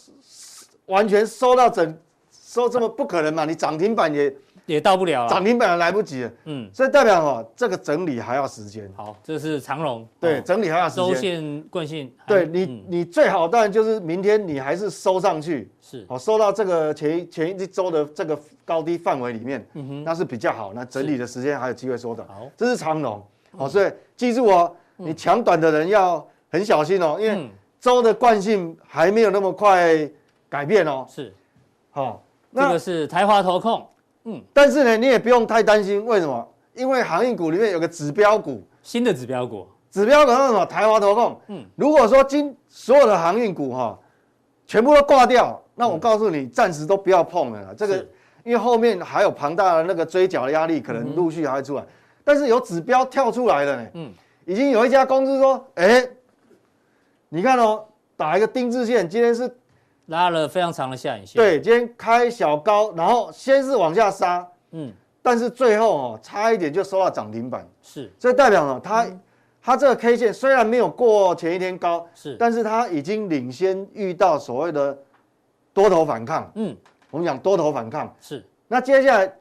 [0.86, 1.98] 完全收到整。
[2.44, 3.46] 收这么不可能嘛？
[3.46, 4.30] 你涨停板也
[4.66, 6.32] 也到不了，涨停板也来不及了。
[6.46, 8.90] 嗯，所以代表哦，这个整理还要时间。
[8.96, 10.08] 好，这是长荣。
[10.20, 11.06] 对，整理还要时间。
[11.06, 12.14] 周线惯性。
[12.26, 20.72] 对你，你最好当然就是明天你还是收上去，是，好收到这个前一前一周的这个高低范围里面，嗯哼，那是比较好。
[20.74, 22.28] 那整理的时间还有机会缩短。
[22.28, 23.22] 好，这是长荣。
[23.58, 30.10] 好，所以记住哦，你抢短的人要很小心哦，因为周的惯性还没有那么快
[30.48, 31.06] 改变哦。
[31.10, 31.34] 是，
[31.92, 32.24] 好。
[32.54, 33.88] 这个是台华投控，
[34.24, 36.48] 嗯，但是呢，你也不用太担心，为什么？
[36.74, 40.66] 因为航运股里面有个指标股，新的指标股，指标股是什么？
[40.66, 43.98] 台华投控，嗯，如果说今所有的航运股哈，
[44.68, 47.74] 全部都挂掉，那我告诉你，暂时都不要碰了。
[47.76, 47.98] 这个，
[48.44, 51.84] 因为后面还有庞大的那个追缴的压力，可能陆续还会出来。
[52.24, 54.12] 但是有指标跳出来了呢，嗯，
[54.46, 56.08] 已经有一家公司说，哎，
[57.30, 57.84] 你看哦，
[58.16, 59.52] 打一个丁字线，今天是。
[60.12, 61.42] 拉了非常长的下影线。
[61.42, 69.20] 对，今天开小高，然后先是往下杀，嗯，但是最后哦，差一点就收到涨停板，是，这代表呢，它、嗯、
[69.62, 74.96] 它这个 K 线虽然没有过前一天高，是，但是它已经领先遇到所谓的
[75.74, 76.76] 多头反抗，嗯，
[77.10, 78.14] 我们讲多头反抗。
[78.20, 79.34] 是，那接下来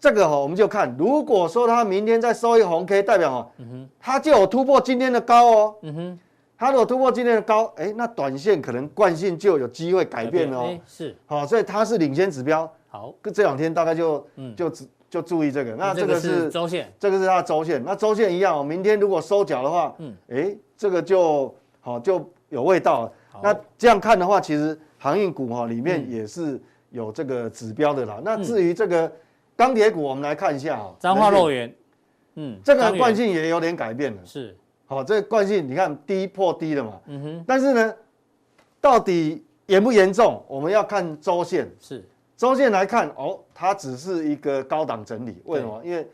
[0.00, 6.18] 这个哈，我们就看，如果说它明天再收一个红 K，代表哦，嗯哼，它就有突破今天的高哦，嗯哼。
[6.58, 10.78] 它如果突破今天的高，哎，那短线可能惯性就有机会改变了哦。
[10.86, 12.70] 是，好，所以它是领先指标。
[12.88, 14.72] 好，这两天大概就就
[15.10, 15.74] 就注意这个。
[15.74, 17.82] 那这个是周线，这个是它的周线。
[17.84, 23.12] 那周线一样，明天如果收脚的话，嗯，哎，这个就好就有味道了。
[23.42, 28.18] 那这样看的话，其实航运股哈里面也是有这个指标的啦。
[28.24, 29.12] 那至于这个
[29.54, 31.70] 钢铁股，我们来看一下啊，彰化肉圆，
[32.36, 34.22] 嗯，这个惯性也有点改变了。
[34.24, 34.56] 是。
[34.86, 37.00] 好，这个惯性你看低破低了嘛？
[37.06, 37.44] 嗯哼。
[37.46, 37.94] 但是呢，
[38.80, 40.44] 到底严不严重？
[40.46, 41.68] 我们要看周线。
[41.80, 42.04] 是。
[42.36, 45.42] 周线来看，哦，它只是一个高档整理。
[45.44, 45.82] 为什么？
[45.84, 46.08] 因为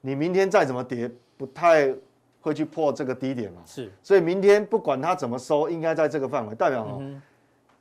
[0.00, 1.94] 你明天再怎么跌，不太
[2.40, 3.60] 会去破这个低点嘛。
[3.66, 3.92] 是。
[4.02, 6.54] 所以明天不管它怎么收，应该在这个范围。
[6.54, 7.02] 代表哦，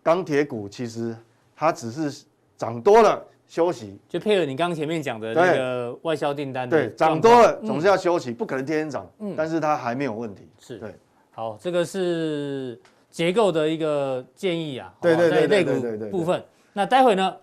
[0.02, 1.16] 钢铁股其实
[1.56, 2.26] 它只是
[2.58, 3.26] 涨多了。
[3.48, 4.00] 休息。
[4.08, 10.78] 就配合你刚刚前面讲的那个外销订单，对，涨多了总是要休息，不可能天天涨，嗯，但是它还没有问题，是。
[10.78, 10.96] 对，
[11.32, 12.80] 好，这个是
[13.10, 17.36] 结构的一个建议啊，对对对，在类股部分，那待会呢，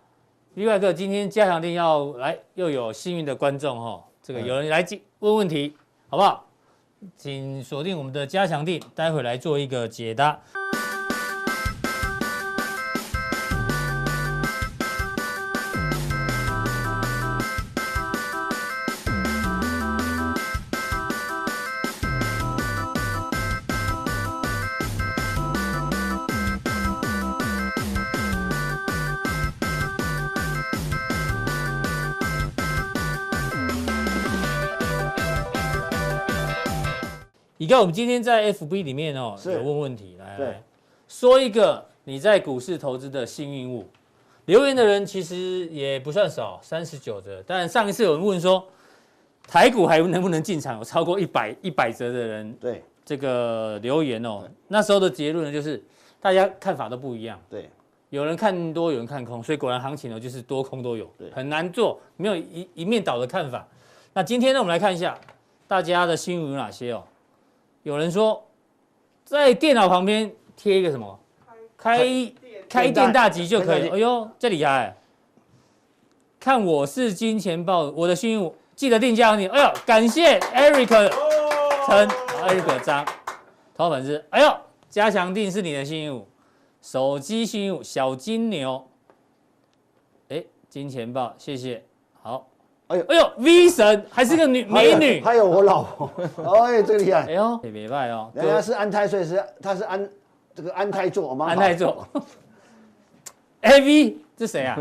[0.54, 4.84] 另外一个今天加强定要来又有幸运的观众哈，这个有人来
[5.20, 5.76] 问问题，
[6.08, 6.46] 好不好？
[7.16, 10.38] 请锁定我们的加强定，待会来做一个解答。
[37.70, 40.62] 看，我们今天在 FB 里面哦，有问问题，来来，
[41.06, 43.86] 说一个你在股市投资的幸运物。
[44.46, 47.40] 留言的人其实也不算少，三十九则。
[47.46, 48.66] 但上一次有人问说，
[49.46, 50.78] 台股还能不能进场？
[50.78, 54.42] 有超过一百一百则的人对这个留言哦。
[54.66, 55.80] 那时候的结论呢，就是
[56.20, 57.40] 大家看法都不一样。
[57.48, 57.70] 对，
[58.08, 63.64] 有人看多，有人看空，所以果然行情呢就是多空都有，很难做，没有一一面倒的看法。
[64.12, 65.16] 那今天呢，我们来看一下
[65.68, 67.04] 大家的幸运有哪些哦。
[67.82, 68.46] 有人说，
[69.24, 71.18] 在电脑旁边贴一个什么？
[71.76, 71.98] 开
[72.68, 73.88] 开店大吉就可以。
[73.88, 74.96] 哎呦，这厉害！
[76.38, 79.46] 看我是金钱豹，我的幸运，记得定价你。
[79.46, 80.88] 哎呦，感谢 Eric
[81.86, 83.06] 陈，Eric 张，
[83.74, 84.22] 头粉丝。
[84.28, 84.54] 哎呦，
[84.90, 86.26] 加强定是你的幸运，
[86.82, 88.86] 手机幸运小金牛。
[90.28, 91.82] 哎，金钱豹，谢谢。
[92.20, 92.49] 好。
[92.90, 96.10] 哎呦哎呦，V 神还是个女美女，还有我老婆，
[96.66, 100.10] 哎，这个厉害，哎呦，也别拜哦，人家是安胎，所以是他是安
[100.56, 102.04] 这个安胎座，安胎座
[103.60, 104.76] ，A V 这谁啊？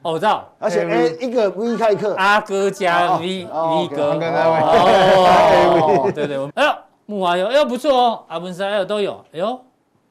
[0.00, 6.72] 哦，我知道，而且 A 一个 V 开课，阿哥加 V V 哥，哦， 对对，哎呦，
[7.04, 9.60] 木华有，哎呦不错哦，阿文山哎呦都有，哎呦，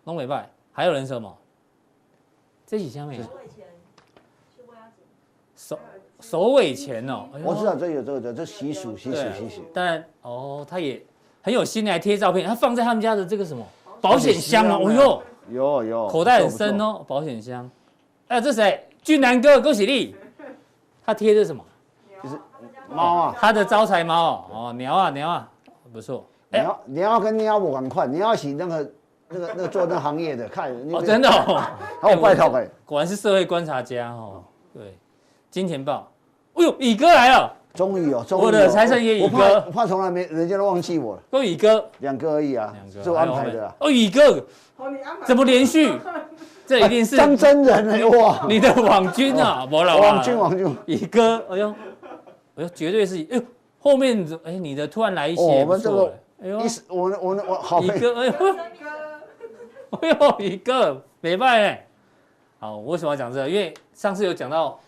[0.04, 1.36] 龙尾拜，还有人什么？
[2.68, 3.20] 这几下面。
[6.36, 9.62] 首尾钱哦，我知道这有这个这，这习俗习俗习俗。
[9.74, 11.02] 但哦，他也
[11.42, 13.66] 很有心来贴照片，他放在他们家的这个什么
[14.02, 14.78] 保险箱啊？
[14.78, 17.72] 哦哟，有有，口袋很深哦，保险箱。
[18.28, 18.86] 哎，这谁？
[19.02, 20.14] 俊南哥，恭喜你！
[21.06, 21.64] 他贴的什么？
[22.22, 22.38] 就是
[22.90, 25.50] 猫啊，他的招财猫哦，鸟啊鸟啊，
[25.94, 26.26] 不错。
[26.50, 28.92] 鸟鸟跟鸟不赶快，鸟是那个
[29.30, 31.64] 那个那个做那行业的，看哦，真的哦，
[32.04, 34.44] 好拜托哎，果然是社会观察家哦，
[34.74, 34.98] 对，
[35.50, 36.12] 金钱豹。
[36.56, 37.54] 哎呦，宇哥来了！
[37.74, 41.22] 终于哦，我的财神爷宇哥，我怕从来没人家都忘记我了。
[41.30, 43.76] 都宇哥，两个而已啊，是我安排的。
[43.80, 44.42] 哦，宇哥，
[45.26, 45.92] 怎么连续？
[46.66, 48.46] 这一定是张真人哎哇！
[48.48, 51.70] 你的网军啊，我老网军网军，宇哥，哎呦，
[52.56, 53.42] 哎呦，绝对是哎呦，
[53.78, 58.34] 后面哎你的突然来一些，我们这个哎呦，我我我好宇哥，哎呦，
[60.00, 61.86] 哎呦，宇哥，没办哎。
[62.58, 63.50] 好，我为什么要讲这个？
[63.50, 64.80] 因为上次有讲到。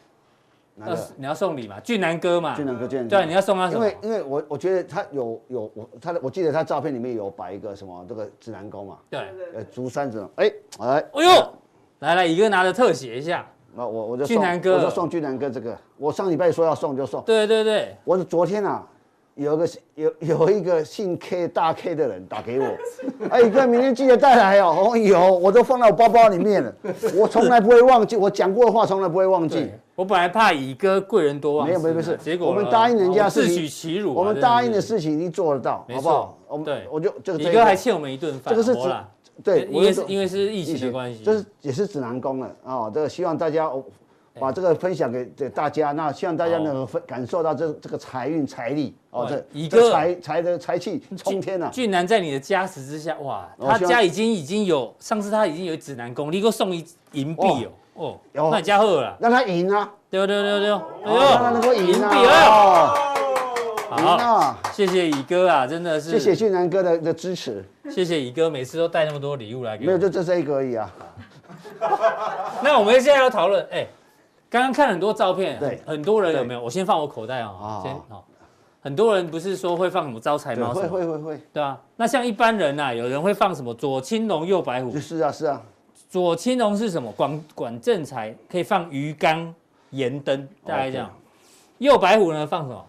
[0.79, 1.79] 那你要送礼嘛？
[1.79, 2.55] 俊南哥嘛？
[2.55, 3.17] 俊南哥，俊南哥。
[3.17, 3.83] 对，你要送他什么？
[3.83, 8.97] 因为因为我我觉得他有有我他的，我记得他照片里面有摆一个什么这个指南宫嘛。
[9.09, 9.19] 对。
[9.55, 10.23] 呃，竹山子。
[10.35, 11.03] 哎哎。
[11.13, 11.53] 哎呦，
[11.99, 13.43] 来来，一个拿着特写一下。
[13.75, 15.75] 那我我就俊南哥，我就送俊南哥这个。
[15.97, 17.23] 我上礼拜说要送就送。
[17.23, 17.95] 对对对。
[18.03, 18.85] 我是昨天啊，
[19.33, 22.67] 有一个有有一个姓 K 大 K 的人打给我，
[23.29, 24.91] 哎哥，明天记得带来哦。
[24.91, 26.71] 哦有，我都放在我包包里面了。
[27.15, 29.71] 我从来不会忘记，我讲过的话从来不会忘记。
[29.97, 34.19] 我本来怕乙哥贵人多忘事，没有没有没事结果我们答应人家自取其辱啊。
[34.19, 36.37] 我们答应的事情一定做得到，好不好？
[36.47, 38.95] 我们对我就这个乙哥还欠我们一顿饭，这个是指
[39.43, 42.91] 对，因为是因为是疫情的关系，这是也是指南宫了啊。
[42.93, 43.83] 这个希望大家哦
[44.39, 51.69] 把这个分享给给大家，那希望大家能够分感受到这这个财运财力哦，这乙哥这财财的财气冲天啊！
[51.71, 59.91] 俊男在你的加持之下，哇，他家已经已经有上次他已经有指南宫，你给我送一银币哦，哦，有那家伙了，让他赢啊！
[60.09, 62.13] 对对对对，哦让他能够赢啊！
[62.15, 62.27] 赢
[63.89, 64.57] 好，啊！
[64.73, 69.87] 谢谢乙哥啊，真的是谢谢俊南哥的的支持，谢谢乙哥，每次都带那么多礼物来给我。
[69.87, 70.93] 没有就就这一个而已啊。
[72.61, 73.87] 那我们现在要讨论，哎，
[74.49, 76.61] 刚刚看很多照片，对很多人有没有？
[76.61, 78.25] 我先放我口袋啊好，先好。
[78.79, 81.77] 很多人不是说会放什么招财猫，会会会会，对啊。
[81.97, 84.97] 那像一般人呐，有人会放什么左青龙右白虎。
[84.97, 85.61] 是啊是啊，
[86.09, 87.11] 左青龙是什么？
[87.11, 89.53] 管管正财，可以放鱼缸、
[89.89, 91.09] 盐灯，大概这样。
[91.79, 92.85] 右白虎呢放什么？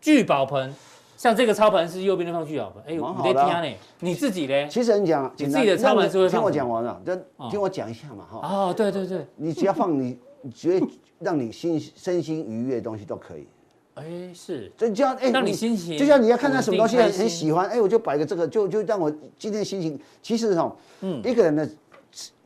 [0.00, 0.74] 聚宝盆，
[1.16, 2.82] 像这个操盘是右边的放聚宝盆。
[2.88, 3.76] 哎呦，蛮好的啊你在听呢？
[4.00, 4.66] 你自己呢？
[4.68, 8.40] 其实你讲，你自己的操盘是会放听我讲完了，就哦听我讲一下嘛哈。
[8.48, 10.18] 哦，对对对，你只要放你你
[10.54, 10.86] 觉得
[11.18, 13.46] 让你心身心愉悦的东西都可以。
[13.94, 19.98] 哎是，就这样，哎，让你心情就像你要看到什么东西很喜欢，哎，我就摆个这个，就就让我今天心情。
[20.22, 21.68] 其实哈，嗯，一个人的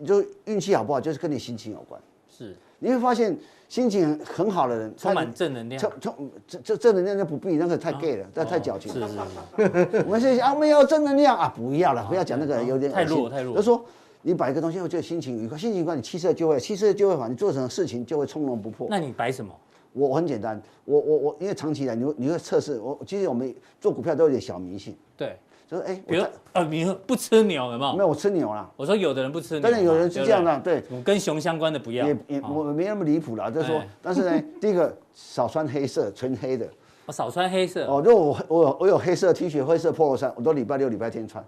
[0.04, 2.00] 就运气好不好，就是跟你心情有关。
[2.28, 3.36] 是你会发现
[3.68, 5.80] 心情很好的人，充满正能量。
[5.80, 8.92] 充充这这正能量就不必，那个太 gay 了，那太矫情。
[8.92, 13.84] 是是是， 我们是啊，我们要正能量啊，不要了，不要讲那个有点太弱太弱就说
[14.26, 18.86] 你摆一个东西，我觉得心情愉快，心情愉快，你气色就会气色就会好，你做什么事情就会从容不迫。
[18.88, 19.54] 那你摆什么？
[19.92, 25.36] 我我很简单，我我我因为长期以来你会你会测试我，其实我们做股票都有点小迷信，对，
[25.70, 27.92] 就是哎，比如我呃，你不吃牛有没有？
[27.92, 32.06] 没有我吃牛啦，我说有的人不吃牛，但是有人是这样的，对，对，跟熊相关的不要。
[32.06, 36.66] 也也哦我没那么离谱啦，就是说哎，但是呢， 第一个少穿黑色，纯黑的。
[37.06, 37.84] 我少穿黑色。
[37.84, 41.44] 哦，如果我我我有黑色 T 恤、灰色 polo 衫，我都礼拜六、礼拜天穿。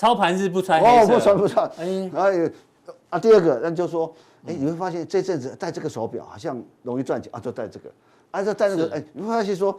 [0.00, 1.70] 操盘是不穿黑哦，不穿不穿。
[1.76, 2.50] 哎然后有
[3.10, 4.10] 啊，第二个，那就说，
[4.46, 7.90] 哎，你会发现这阵子戴这个手表好像容易赚钱啊，就戴这个。
[8.30, 9.78] 啊，就戴那个，是哎，你会发现说，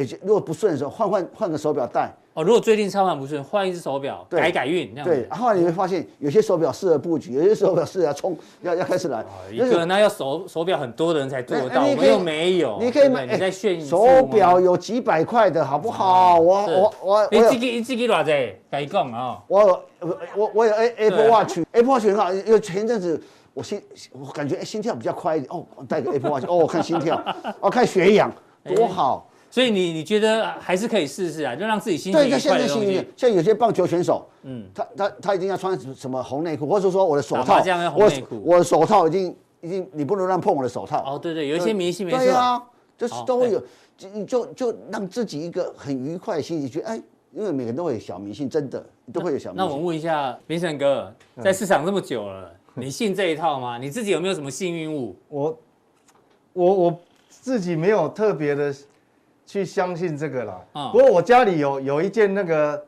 [0.00, 2.12] 哎，如果不顺的时候，换换换个手表戴。
[2.32, 5.12] 哦，如果最近操盘不顺，换一只手表，对改改运这样子。
[5.12, 9.24] 对，然后来你会发现，有些手表适合布局，有些手表适合冲，要要开始来。
[9.50, 12.78] 一个那要手手表很多的人才做得到，我们又没有。
[12.80, 16.38] 你可以买你在炫手表有几百块的好不好？
[16.38, 18.54] 我我我我你自己自己偌济？
[18.70, 23.20] 跟你讲啊，我我我我有 Apple 对 Watch，Apple Watch 很好，因为前阵子
[23.52, 23.82] 我心
[24.12, 27.20] 我感觉哎心跳比较快一点，哦，我戴个 Apple Watch，哦，我看心跳，
[27.58, 28.32] 哦，看血氧
[28.64, 29.26] 多好。
[29.50, 33.06] 所以你你觉得还是可以试试啊，就让自己心情对，愉快的东西在心里。
[33.16, 37.60] 像有些棒球选手，嗯，他他他一定要穿什么红内裤，或者说我的手套
[37.90, 41.02] 红我内裤我的手套已经已经你不能乱碰我的手套。
[41.04, 42.20] 哦，对对，有一些迷信没错。
[42.20, 42.62] 对啊，
[42.96, 43.62] 就是都会有，
[43.98, 49.84] 就就就让自己一个很愉快的心情，觉得哎，因为每个人都会有小迷信，真的都会有小迷那我信。
[49.84, 53.78] 问一下明成哥，在市场这么久了，你信这一套吗？
[53.78, 55.16] 你自己有没有什么幸运物？
[55.28, 55.58] 我
[56.52, 58.72] 我我自己没有特别的
[59.50, 60.60] 去相信这个啦。
[60.74, 62.84] 嗯不过我家里有有一件那个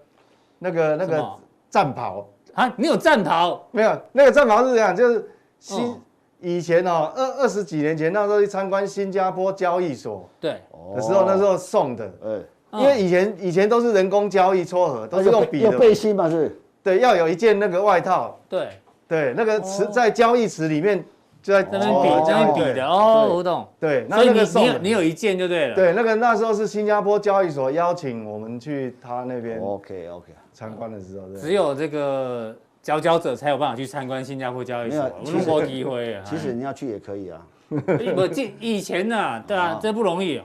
[0.60, 1.28] 那个那个
[1.68, 3.66] 战袍，啊，你有战袍？
[3.72, 6.00] 没有那个战袍是这样，就是新、嗯
[6.44, 10.28] 以前哦，二二十几年前那时候去参观新加坡交易所。
[10.40, 12.04] 对，哦的时候，那时候送的。
[12.04, 12.28] 哎，
[12.72, 16.60] 嗯因为以前以前都是人工交易撮合，都是用笔有的，背心嘛，是？
[16.82, 18.70] 对，要有一件那个外套，对，
[19.06, 21.04] 对，那个池在交易池里面
[21.42, 23.68] 就在在那边哦比，在那边比的哦，对我懂。
[23.80, 36.22] 对，那所以你那个送的你有你有一件就对了。，对，那个那时候是新加坡交易所邀请我们去他那边 OK OK，参观的时候，只有这个佼佼者才有办法去参观新加坡交易所没有，我们没机会啊。
[36.24, 37.44] 其实你要去也可以啊。
[37.86, 40.44] 哎不，这以前呢，对啊 啊，这不容易哦。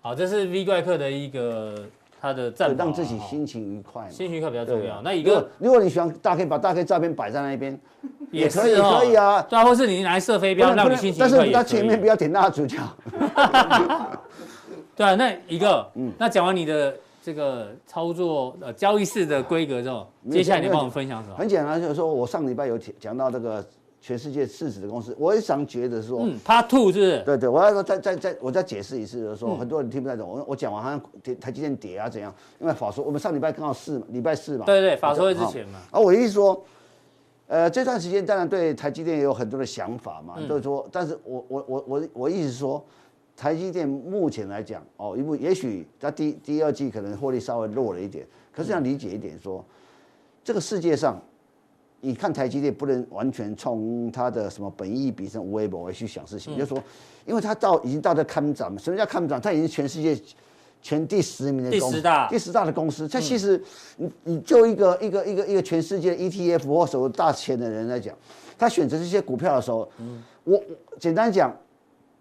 [0.00, 1.74] 好，这是 V 怪客的一个
[2.20, 4.10] 他的战对，袍啊，让自己哦心情愉快嘛。
[4.10, 7.78] 心情愉快比较重要那一个如果你喜欢大 K，把大 K 照片摆在那边，
[8.30, 9.40] 也可以，可以啊。
[9.42, 11.70] 对啊，或是你拿来射飞镖，让你心情但是你到愉快也可以。
[11.70, 12.96] 前面不要点蜡烛就好。
[14.96, 21.36] 对啊，那一个，嗯那讲完你的这个操作呃交易室的规格之后，接下来你帮我们分享什么？
[21.36, 23.64] 很简单，就是说我上礼拜有讲到这个
[24.00, 27.22] 全世界市值的公司，我也想觉得说，嗯，Part Two 是不是？
[27.24, 30.28] 对对，我要说再再再我再解释一次，就是说嗯很多人听不太懂。
[30.28, 32.32] 我我讲完好像台台积电跌啊怎样？
[32.60, 34.64] 因为法说我们上礼拜刚好四嘛，礼拜四嘛。
[34.64, 35.80] 对对，法说会之前嘛。
[35.90, 36.64] 啊，我的意思说，
[37.48, 42.82] 呃，这段时间当然对台积电也有很多的想法嘛，嗯就是说，但是我我我我我意思说，
[43.36, 49.64] 台积电目前来讲，哦，因为也许它第第二季可能获利稍微弱了一点，可是要理解一点说，
[50.44, 51.20] 这个世界上
[52.00, 56.82] 你看台积电不能完全从它的什么本意比上微博去想事情，就是说，
[57.26, 59.40] 因为它到已经到这看涨，什么叫看涨？
[59.40, 60.16] 它已经全世界
[60.80, 63.08] 全第十名的公司，第十大，第十大的公司。
[63.08, 63.60] 它其实
[63.96, 68.16] 你你就一个一个一个一个全世界 ETF 或什么大钱的人来讲，
[68.56, 69.90] 他选择这些股票的时候，
[70.44, 70.62] 我我
[71.00, 71.52] 简单讲，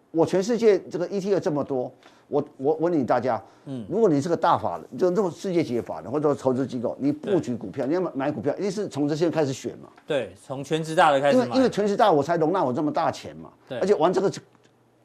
[0.10, 1.92] 我全世界这个 ETF 这么多。
[2.28, 9.90] 我我问你大家，嗯，如果你是个大法人，就这种世界级的法人或者说投资机构，你布局股票，你要买买股票，一定是从这些开始选嘛？
[10.06, 11.38] 对，从全职大的开始。
[11.38, 13.50] 因为因为全职大我才容纳我这么大钱嘛。
[13.68, 13.80] 对。
[13.80, 14.30] 而且玩这个，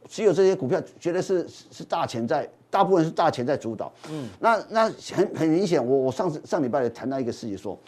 [0.08, 3.92] 只有这些股票，绝对是是大钱在，大部分是大钱在主导。
[4.10, 4.28] 嗯。
[4.40, 7.78] 那那很很明显，我我上次上礼拜也谈到一个事情，说，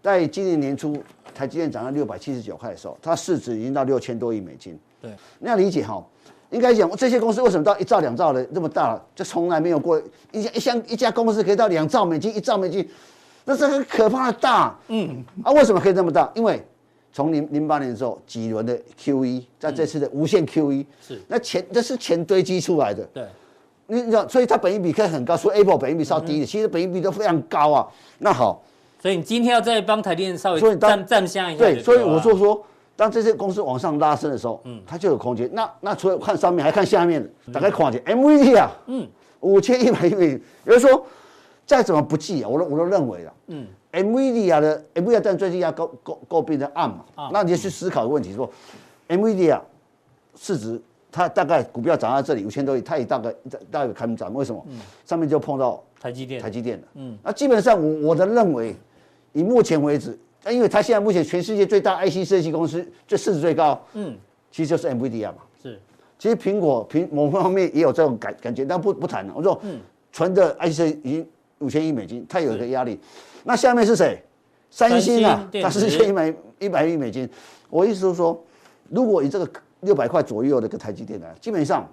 [0.00, 0.96] 在今年年初，
[1.34, 4.78] 台积电涨到六百七十九块的时候，它市值已经到六千多亿美金。
[5.00, 5.10] 对。
[5.40, 6.04] 你要理解哈。
[6.52, 10.00] 应该讲，这些公司为什么到一兆两兆的这么大了，就从来没有过
[10.30, 12.86] 一家一箱一家公司可以到两兆美金、一兆美金，
[13.46, 14.78] 那是很可怕的大。
[14.88, 16.30] 嗯，啊，为什么可以这么大？
[16.34, 16.62] 因为
[17.10, 23.02] 从零零八年的时候几轮的 QE，在这次的无限 QE，是那钱这是钱堆积出来的。
[23.14, 23.24] 对，
[23.86, 27.88] 你知道，所以它本益比可以很高，所以 Apple 本益比稍低的，其实本益比都非常高啊。
[28.18, 28.62] 那好，
[29.00, 31.64] 所以你今天要再帮台电稍微站站相一下。
[31.64, 32.62] 对，所以我就说。
[33.02, 35.50] 当这些公司往上拉升的时候，嗯，它就有空间。
[35.52, 39.04] 那那除了看上面，还看下面，大概看一下 MVD 啊，嗯，
[39.40, 40.40] 五千一百亿美元。
[40.66, 41.04] 有人说，
[41.66, 48.48] 再怎么不济啊，我都我都认为了，嗯，MVD 啊的 MVD 但最近要购购购并的案嘛，啊，那你就去思考个问题，说
[49.08, 49.60] MVD 啊
[50.36, 50.80] 市值
[51.10, 53.34] 它大概股票涨到这里五千多亿，它也大概
[53.68, 54.64] 大概看涨，为什么？
[54.68, 58.76] 嗯，上面就碰到台积电，台积电的，嗯，那基本上我我的认为，
[59.32, 60.16] 以目前为止。
[60.50, 64.16] 因为它现在目前全世界最大 IC 设计公司，最市值最高，嗯，
[64.50, 65.36] 其实就是 NVIDIA 嘛。
[65.62, 65.78] 是，
[66.18, 69.32] 其实苹果苹某方面也有这种感感觉，但不不谈了。
[69.36, 69.78] 我说，嗯，
[70.10, 71.28] 纯的 IC 已经
[71.60, 72.98] 五千亿美金，它有一个压力。
[73.44, 74.20] 那下面是谁？
[74.68, 77.28] 三星啊，它四千一百一百亿美金。
[77.70, 78.42] 我意思是说，
[78.88, 79.48] 如果以这个
[79.80, 81.88] 六百块左右的一个台积电来，基本上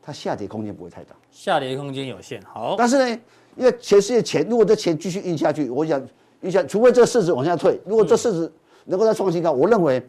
[0.00, 1.16] 它下跌空间不会太大。
[1.32, 2.40] 下跌空间有限。
[2.42, 3.20] 好，但是呢，
[3.56, 6.00] 因为全世界钱，如果这钱继续印下去，我想。
[6.40, 8.52] 你想，除非这个市值往下退，如果这市值
[8.86, 10.02] 能够再创新高，我认为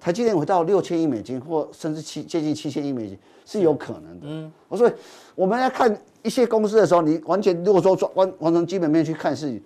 [0.00, 4.26] 台积电回到六千亿美金，或甚至七接近七千亿美金是有可能的。
[4.26, 4.90] 嗯，我说
[5.34, 9.60] 我们来看一些公司的时候，你完全如果说完完成基本面去看是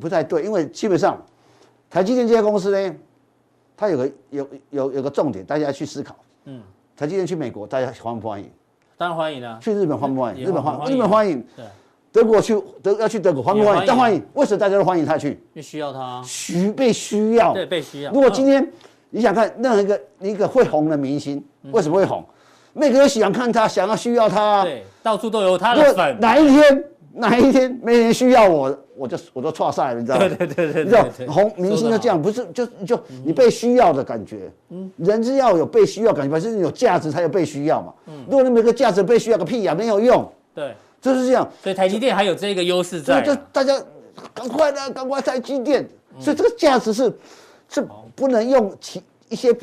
[0.00, 1.20] 不太对，因为基本上
[1.90, 2.96] 台积电这家公司呢，
[3.76, 6.16] 它有个有有有个重点，大家去思考。
[6.44, 6.62] 嗯，
[6.96, 8.48] 台积电去美国，大家欢不欢迎？
[8.96, 9.58] 当然欢迎啊。
[9.60, 10.44] 去日本欢不欢迎？
[10.44, 11.44] 日本欢日本欢迎。
[11.56, 11.64] 对。
[12.14, 13.86] 德国去德要去德国欢不欢迎？
[13.86, 14.24] 当欢迎。
[14.34, 15.30] 为什么大家都欢迎他去？
[15.30, 16.22] 因为需要他。
[16.24, 17.52] 需被需要。
[17.52, 18.12] 对，被需要。
[18.12, 18.64] 如果今天
[19.10, 22.24] 你想看任何一个一个会红的明星，为什么会红？
[22.72, 24.62] 每个人喜欢看他，想要需要他。
[24.62, 26.16] 对，到处都有他的粉。
[26.20, 26.84] 哪一天
[27.14, 30.28] 哪一天没人需要我，我就我都错赛了，你知道吗？
[30.28, 30.84] 对对对对。
[30.84, 34.48] 你知道红明星就这样，不是就就你被需要的感觉。
[34.68, 34.88] 嗯。
[34.98, 37.92] 人是要有被需要感觉，反正你有价值才有被需要嘛。
[38.06, 38.24] 嗯。
[38.30, 40.24] 如果你没个价值，被需要个屁呀，没有用。
[40.54, 40.72] 对。
[41.04, 43.20] 就是这样，所以台积电还有这个优势在。
[43.20, 43.78] 就大家
[44.32, 45.86] 赶快的，赶快台积电。
[46.18, 47.12] 所以这个价值是
[47.68, 49.54] 是不能用其一些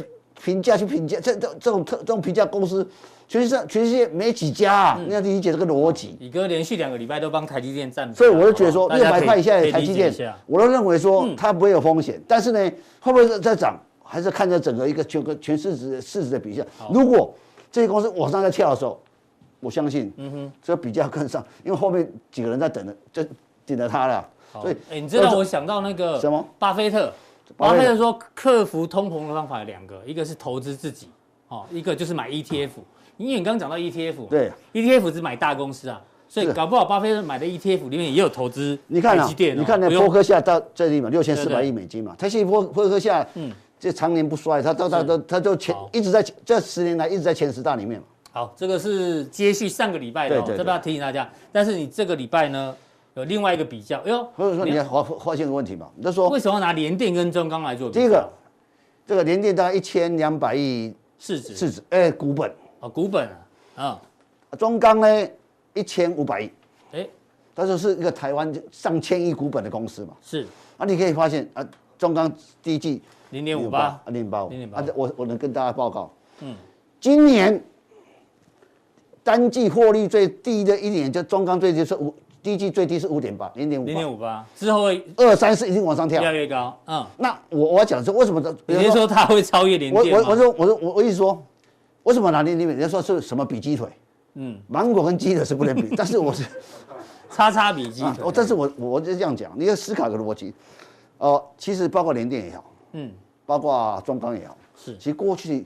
[0.43, 1.19] 评价去评价。
[1.19, 2.87] 这这这种特这种评价公司，
[3.27, 4.99] 全世界全世界没几家啊。
[5.03, 6.15] 你要理解这个逻辑。
[6.19, 10.13] 李哥连续两个礼拜都帮台积电站，所以我就觉得说六百块以下的台积电，
[10.45, 12.21] 我都认为说它不会有风险。
[12.27, 16.63] 但是呢，会不会再涨，还是看着整个一个全个全市值市值的比较。
[16.93, 17.33] 如果
[17.71, 19.01] 这些公司往上在跳的时候。
[19.61, 23.29] 我相信，嗯哼，这比较跟上，因为后面几个人在等着，就
[23.65, 24.27] 顶着他了。
[24.51, 26.45] 所以，哎，你知道我想到那个什么？
[26.59, 27.13] 巴菲特，
[27.55, 31.07] 巴菲特说克服通膨的方法有两个，一个是投资自己，
[31.47, 32.69] 哦，一个就是买 ETF。
[33.17, 38.77] 因为你刚刚讲到 ETF，对，ETF 只买大公司啊，所以搞不好巴菲特买的 ETF 里面也有投资。
[38.87, 48.05] 你看啊，你看那波克夏到这里嘛，六千四百亿美金嘛，他现在波波克夏，嗯，这常年不衰，他他都他就前一直在这十年来一直在前十大里面嘛。
[48.33, 51.29] 好，这个是接续上个礼拜的，哦，这边要提醒大家。
[51.51, 52.73] 但是你这个礼拜呢，
[53.13, 55.89] 有另外一个比较，哎呦，或者说你要发发现个问题嘛？
[55.97, 57.89] 你就说为什么要拿联电跟中钢来做？
[57.89, 58.29] 第一个，
[59.05, 62.49] 这个联电大概一千两百亿市值，市值，哎，股本。
[62.79, 63.27] 啊，股本
[63.75, 64.01] 啊，啊，
[64.57, 65.27] 中钢呢
[65.73, 66.49] 一千五百亿，
[66.93, 67.07] 哎，
[67.53, 70.13] 它就是一个台湾上千亿股本的公司嘛。
[70.21, 71.67] 是，啊，你可以发现啊，
[71.97, 72.31] 中钢
[72.63, 73.01] 第一季
[73.31, 76.09] 零点五八，啊，零点八五，零点八，啊，我我能跟大家报告，
[76.39, 76.55] 嗯，
[77.01, 77.61] 今年。
[79.23, 86.75] 单季获利最低的一年，就中钢最低是五，第一季最低是五点八，零点五八，零点五八之后二三四一定往上跳，越来越高。
[86.87, 88.51] 嗯，那我我要讲的是为什么的？
[88.65, 90.15] 比如说它会超越联电。
[90.15, 91.41] 我我我说我说我我意思说，
[92.03, 92.67] 为什么拿联电？
[92.67, 93.87] 人家说是什么比鸡腿？
[94.33, 96.43] 嗯，芒果跟鸡腿是不能比， 但是我是
[97.29, 98.23] 叉叉比鸡腿。
[98.23, 100.53] 我但是我我就这样讲，你要思考个逻辑。
[101.17, 102.63] 哦，其实包括联电也好，
[102.93, 103.11] 嗯，
[103.45, 105.63] 包括中钢也好，是，其实过去，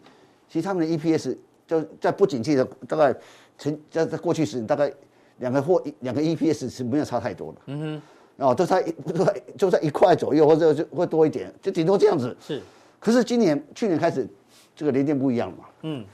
[0.50, 1.38] 其实他们的 EPS
[1.68, 3.16] 就在不景气的大概，
[3.58, 4.92] 曾在在过去十年大概
[5.40, 8.02] 两个或两个 EPS 是没有差太多的，嗯哼，
[8.38, 12.36] 然后都在都在就在一块左右，或者就会多一点，就顶多这样子。
[12.40, 12.62] 是，
[13.00, 14.28] 可是今年去年开始
[14.76, 16.06] 这个联电不一样嘛，嗯，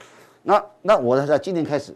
[0.42, 1.94] 那那我在今年开始，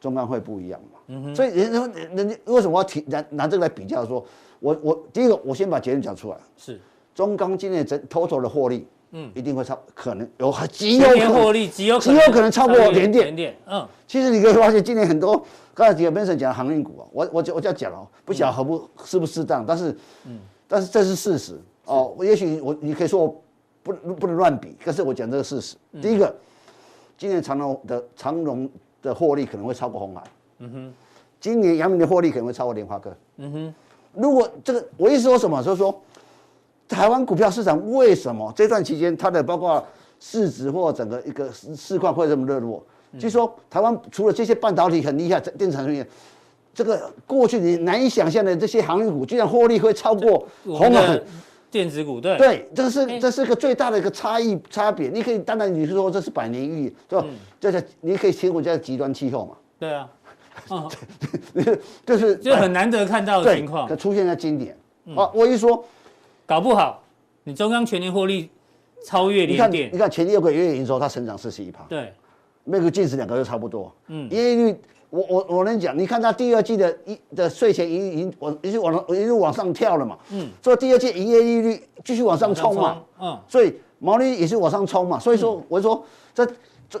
[0.00, 4.24] 中钢会不一样嘛，嗯哼，所以人人人家为什么要提拿拿这个来比较说？
[4.60, 6.38] 我我第一个，我先把结论讲出来。
[6.56, 6.80] 是，
[7.14, 13.26] 中钢今年整 total 的获利，嗯，一定会超，可能有极有可能获利极有极有可能超过联电。
[13.26, 15.40] 联电，嗯，其实你可以发现，今年很多
[15.72, 19.96] 刚才几个 Benson 讲的航运股啊，我我我就要讲哦，不晓得合不适不适当，但是，
[20.26, 22.12] 嗯，但是这是事实哦。
[22.22, 23.40] 也许我你可以说我
[23.84, 25.76] 不不能乱比，可是我讲这个事实。
[26.02, 26.34] 第一个，
[27.16, 28.68] 今年长隆的长隆
[29.00, 30.24] 的获利可能会超过红海，
[30.58, 30.92] 嗯哼，
[31.40, 33.74] 今年阳明的获利可能会超过联发科，嗯哼。
[34.12, 35.62] 如果这个我意思说什么？
[35.62, 36.00] 就是说，
[36.88, 39.84] 台湾股票市场为什么这段期间它的包括
[40.20, 42.82] 市值或整个一个市况会这么热络？
[43.18, 46.04] 据说台湾除了这些半导体很厉害，电子产业，
[46.74, 51.20] 这个过去你难以想象的这些航运股，居然获利会超过红海
[51.70, 52.20] 电子股。
[52.20, 55.08] 对对，这是这是个最大的一个差异差别。
[55.08, 57.26] 你可以当然你是说这是百年一遇，对吧？
[57.60, 59.54] 这是你可以称呼叫极端气候嘛？
[59.78, 60.08] 对啊。
[60.68, 60.90] 哦，
[62.06, 64.76] 就是就很难得看到的情况，出现在今年。
[65.16, 65.84] 啊，我一说，
[66.46, 67.02] 搞不好
[67.44, 68.50] 你中钢全年获利
[69.04, 69.90] 超越联电。
[69.92, 72.12] 你看前六个月营收它成长四十一趴，对，
[72.64, 73.92] 每个净值两个月差不多。
[74.08, 74.76] 嗯，营业率，
[75.10, 80.18] 我我我能讲，你看它第二季的一的税前盈盈往一直往一路往上跳了嘛。
[80.30, 83.02] 嗯，所以第二季营业利率继续往上冲嘛。
[83.20, 85.18] 嗯，所以毛利也是往上冲嘛。
[85.18, 86.46] 所以说，我说这。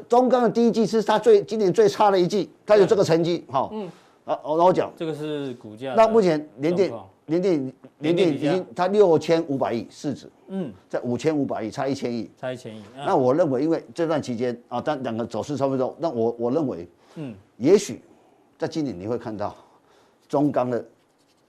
[0.08, 3.88] 中钢的第一季是它最今年最差的一季，它有这个成绩，好，嗯，
[4.24, 5.94] 啊，我然后讲，这个是股价。
[5.94, 6.90] 那目前联电，
[7.26, 12.82] 联电，联电已经它六千五百亿市值，嗯，在五千五百亿，差一千亿，差一千亿。
[12.94, 18.02] 那我认为，因为这段期间啊，但两个走势差不多，那我我认为，嗯，也许
[18.58, 19.56] 在今年你会看到
[20.28, 20.84] 中钢的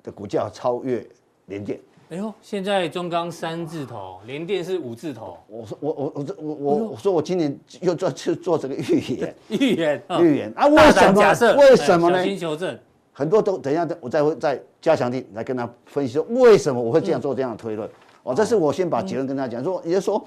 [0.04, 1.06] 的股价超越
[1.48, 1.80] 联电。
[2.10, 5.38] 哎呦，现在中钢三字头，联电是五字头。
[5.48, 10.68] 我说我我我这我我我说我今年又做去做这个预言， 预言预言啊？
[10.68, 11.56] 为什么？
[11.58, 12.20] 为什么呢？
[12.20, 12.80] 小心求证。
[13.18, 17.90] 很多都等一下，我再会再加强地来跟他分析说为什么我会这样做这样的推论。
[18.24, 20.22] 哦，这是我先把结论跟他讲说，也就是说，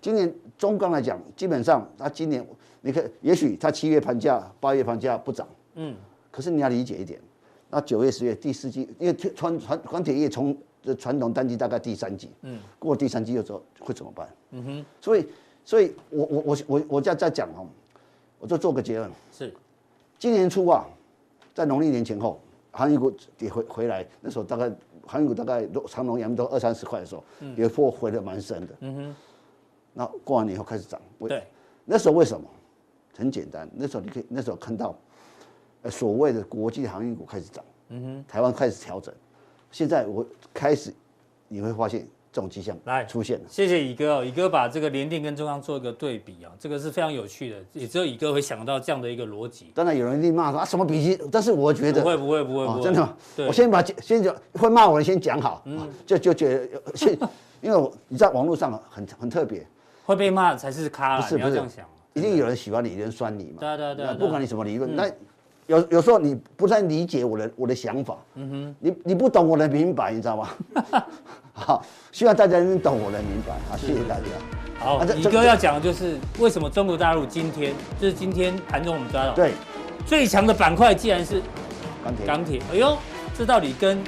[0.00, 2.42] 今年中钢来讲，基本上他今年
[2.80, 5.94] 你看，也许他七月盘价、八月盘价不涨，嗯，
[6.30, 7.20] 可是你要理解一点，
[7.68, 14.26] 那九月、十月第四季，因为传传钢铁业从这传统淡季大概第三季，嗯，过第三季又走会怎么办？
[14.52, 15.26] 嗯哼，所以，
[15.64, 17.66] 所以我我我我我再再讲哦，
[18.38, 19.52] 我就做个结论，是，
[20.18, 20.86] 今年初啊，
[21.60, 22.40] 在农历年前后，
[22.70, 24.72] 航运股也回回来，那时候大概
[25.06, 29.16] 航运股大概长荣、阳明都二三十块的时候，嗯，也破回的蛮深的，嗯哼，
[29.92, 31.46] 那过完年以后开始涨，对，
[31.84, 32.48] 那时候为什么？
[33.14, 34.96] 很简单，那时候你可以那时候看到，
[35.82, 39.14] 呃，所谓的国际航运股开始涨，嗯哼，台湾开始调整。
[39.70, 40.94] 现在我开始，
[41.48, 43.44] 你会发现这种迹象来出现了。
[43.48, 49.72] 谢谢乙哥哦，乙哥把这个联电跟中钢做一个对比啊，这个是非常有趣的，也只有乙哥会想到这样的一个逻辑。
[49.74, 53.16] 当然有人一定骂说啊什么比较，但是我觉得不会不会不会不会，真的吗？
[53.48, 57.18] 我先把先讲会骂我的先讲好，嗯，就就觉得先，
[57.60, 59.66] 因为我你在网络上很很特别，
[60.04, 61.50] 会被骂才是咖，不是不是。
[61.50, 65.10] 这样想，一定有人喜欢你，有人酸你嘛，对对对，不管你什么理论那。
[65.70, 70.48] 有有时候你不太理解我的我的想法，嗯哼，你你不懂我的明白，你知道吗？
[71.54, 74.22] 好，希望大家能懂我的明白，好，谢谢大家。
[74.80, 79.32] 好，李哥要讲的就是为什么中国大陆今天就是今天盘中我们抓到。
[79.32, 79.52] 对。
[80.06, 81.40] 最强的板块，既然是
[82.02, 82.26] 钢铁。
[82.26, 82.96] 钢铁，哎呦，
[83.38, 84.02] 这到底跟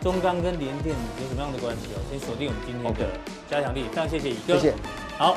[0.00, 2.00] 中钢跟联电有什么样的关系哦？
[2.10, 3.06] 先锁定我们今天的
[3.48, 4.74] 加强力，非常谢谢李哥，谢谢，
[5.16, 5.36] 好。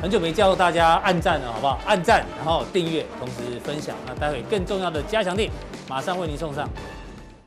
[0.00, 1.80] 很久没叫大家按赞了，好不好？
[1.86, 3.96] 按赞，然后订阅，同时分享。
[4.06, 5.48] 那待会更重要的加强錠
[5.88, 6.68] 马上为您送上。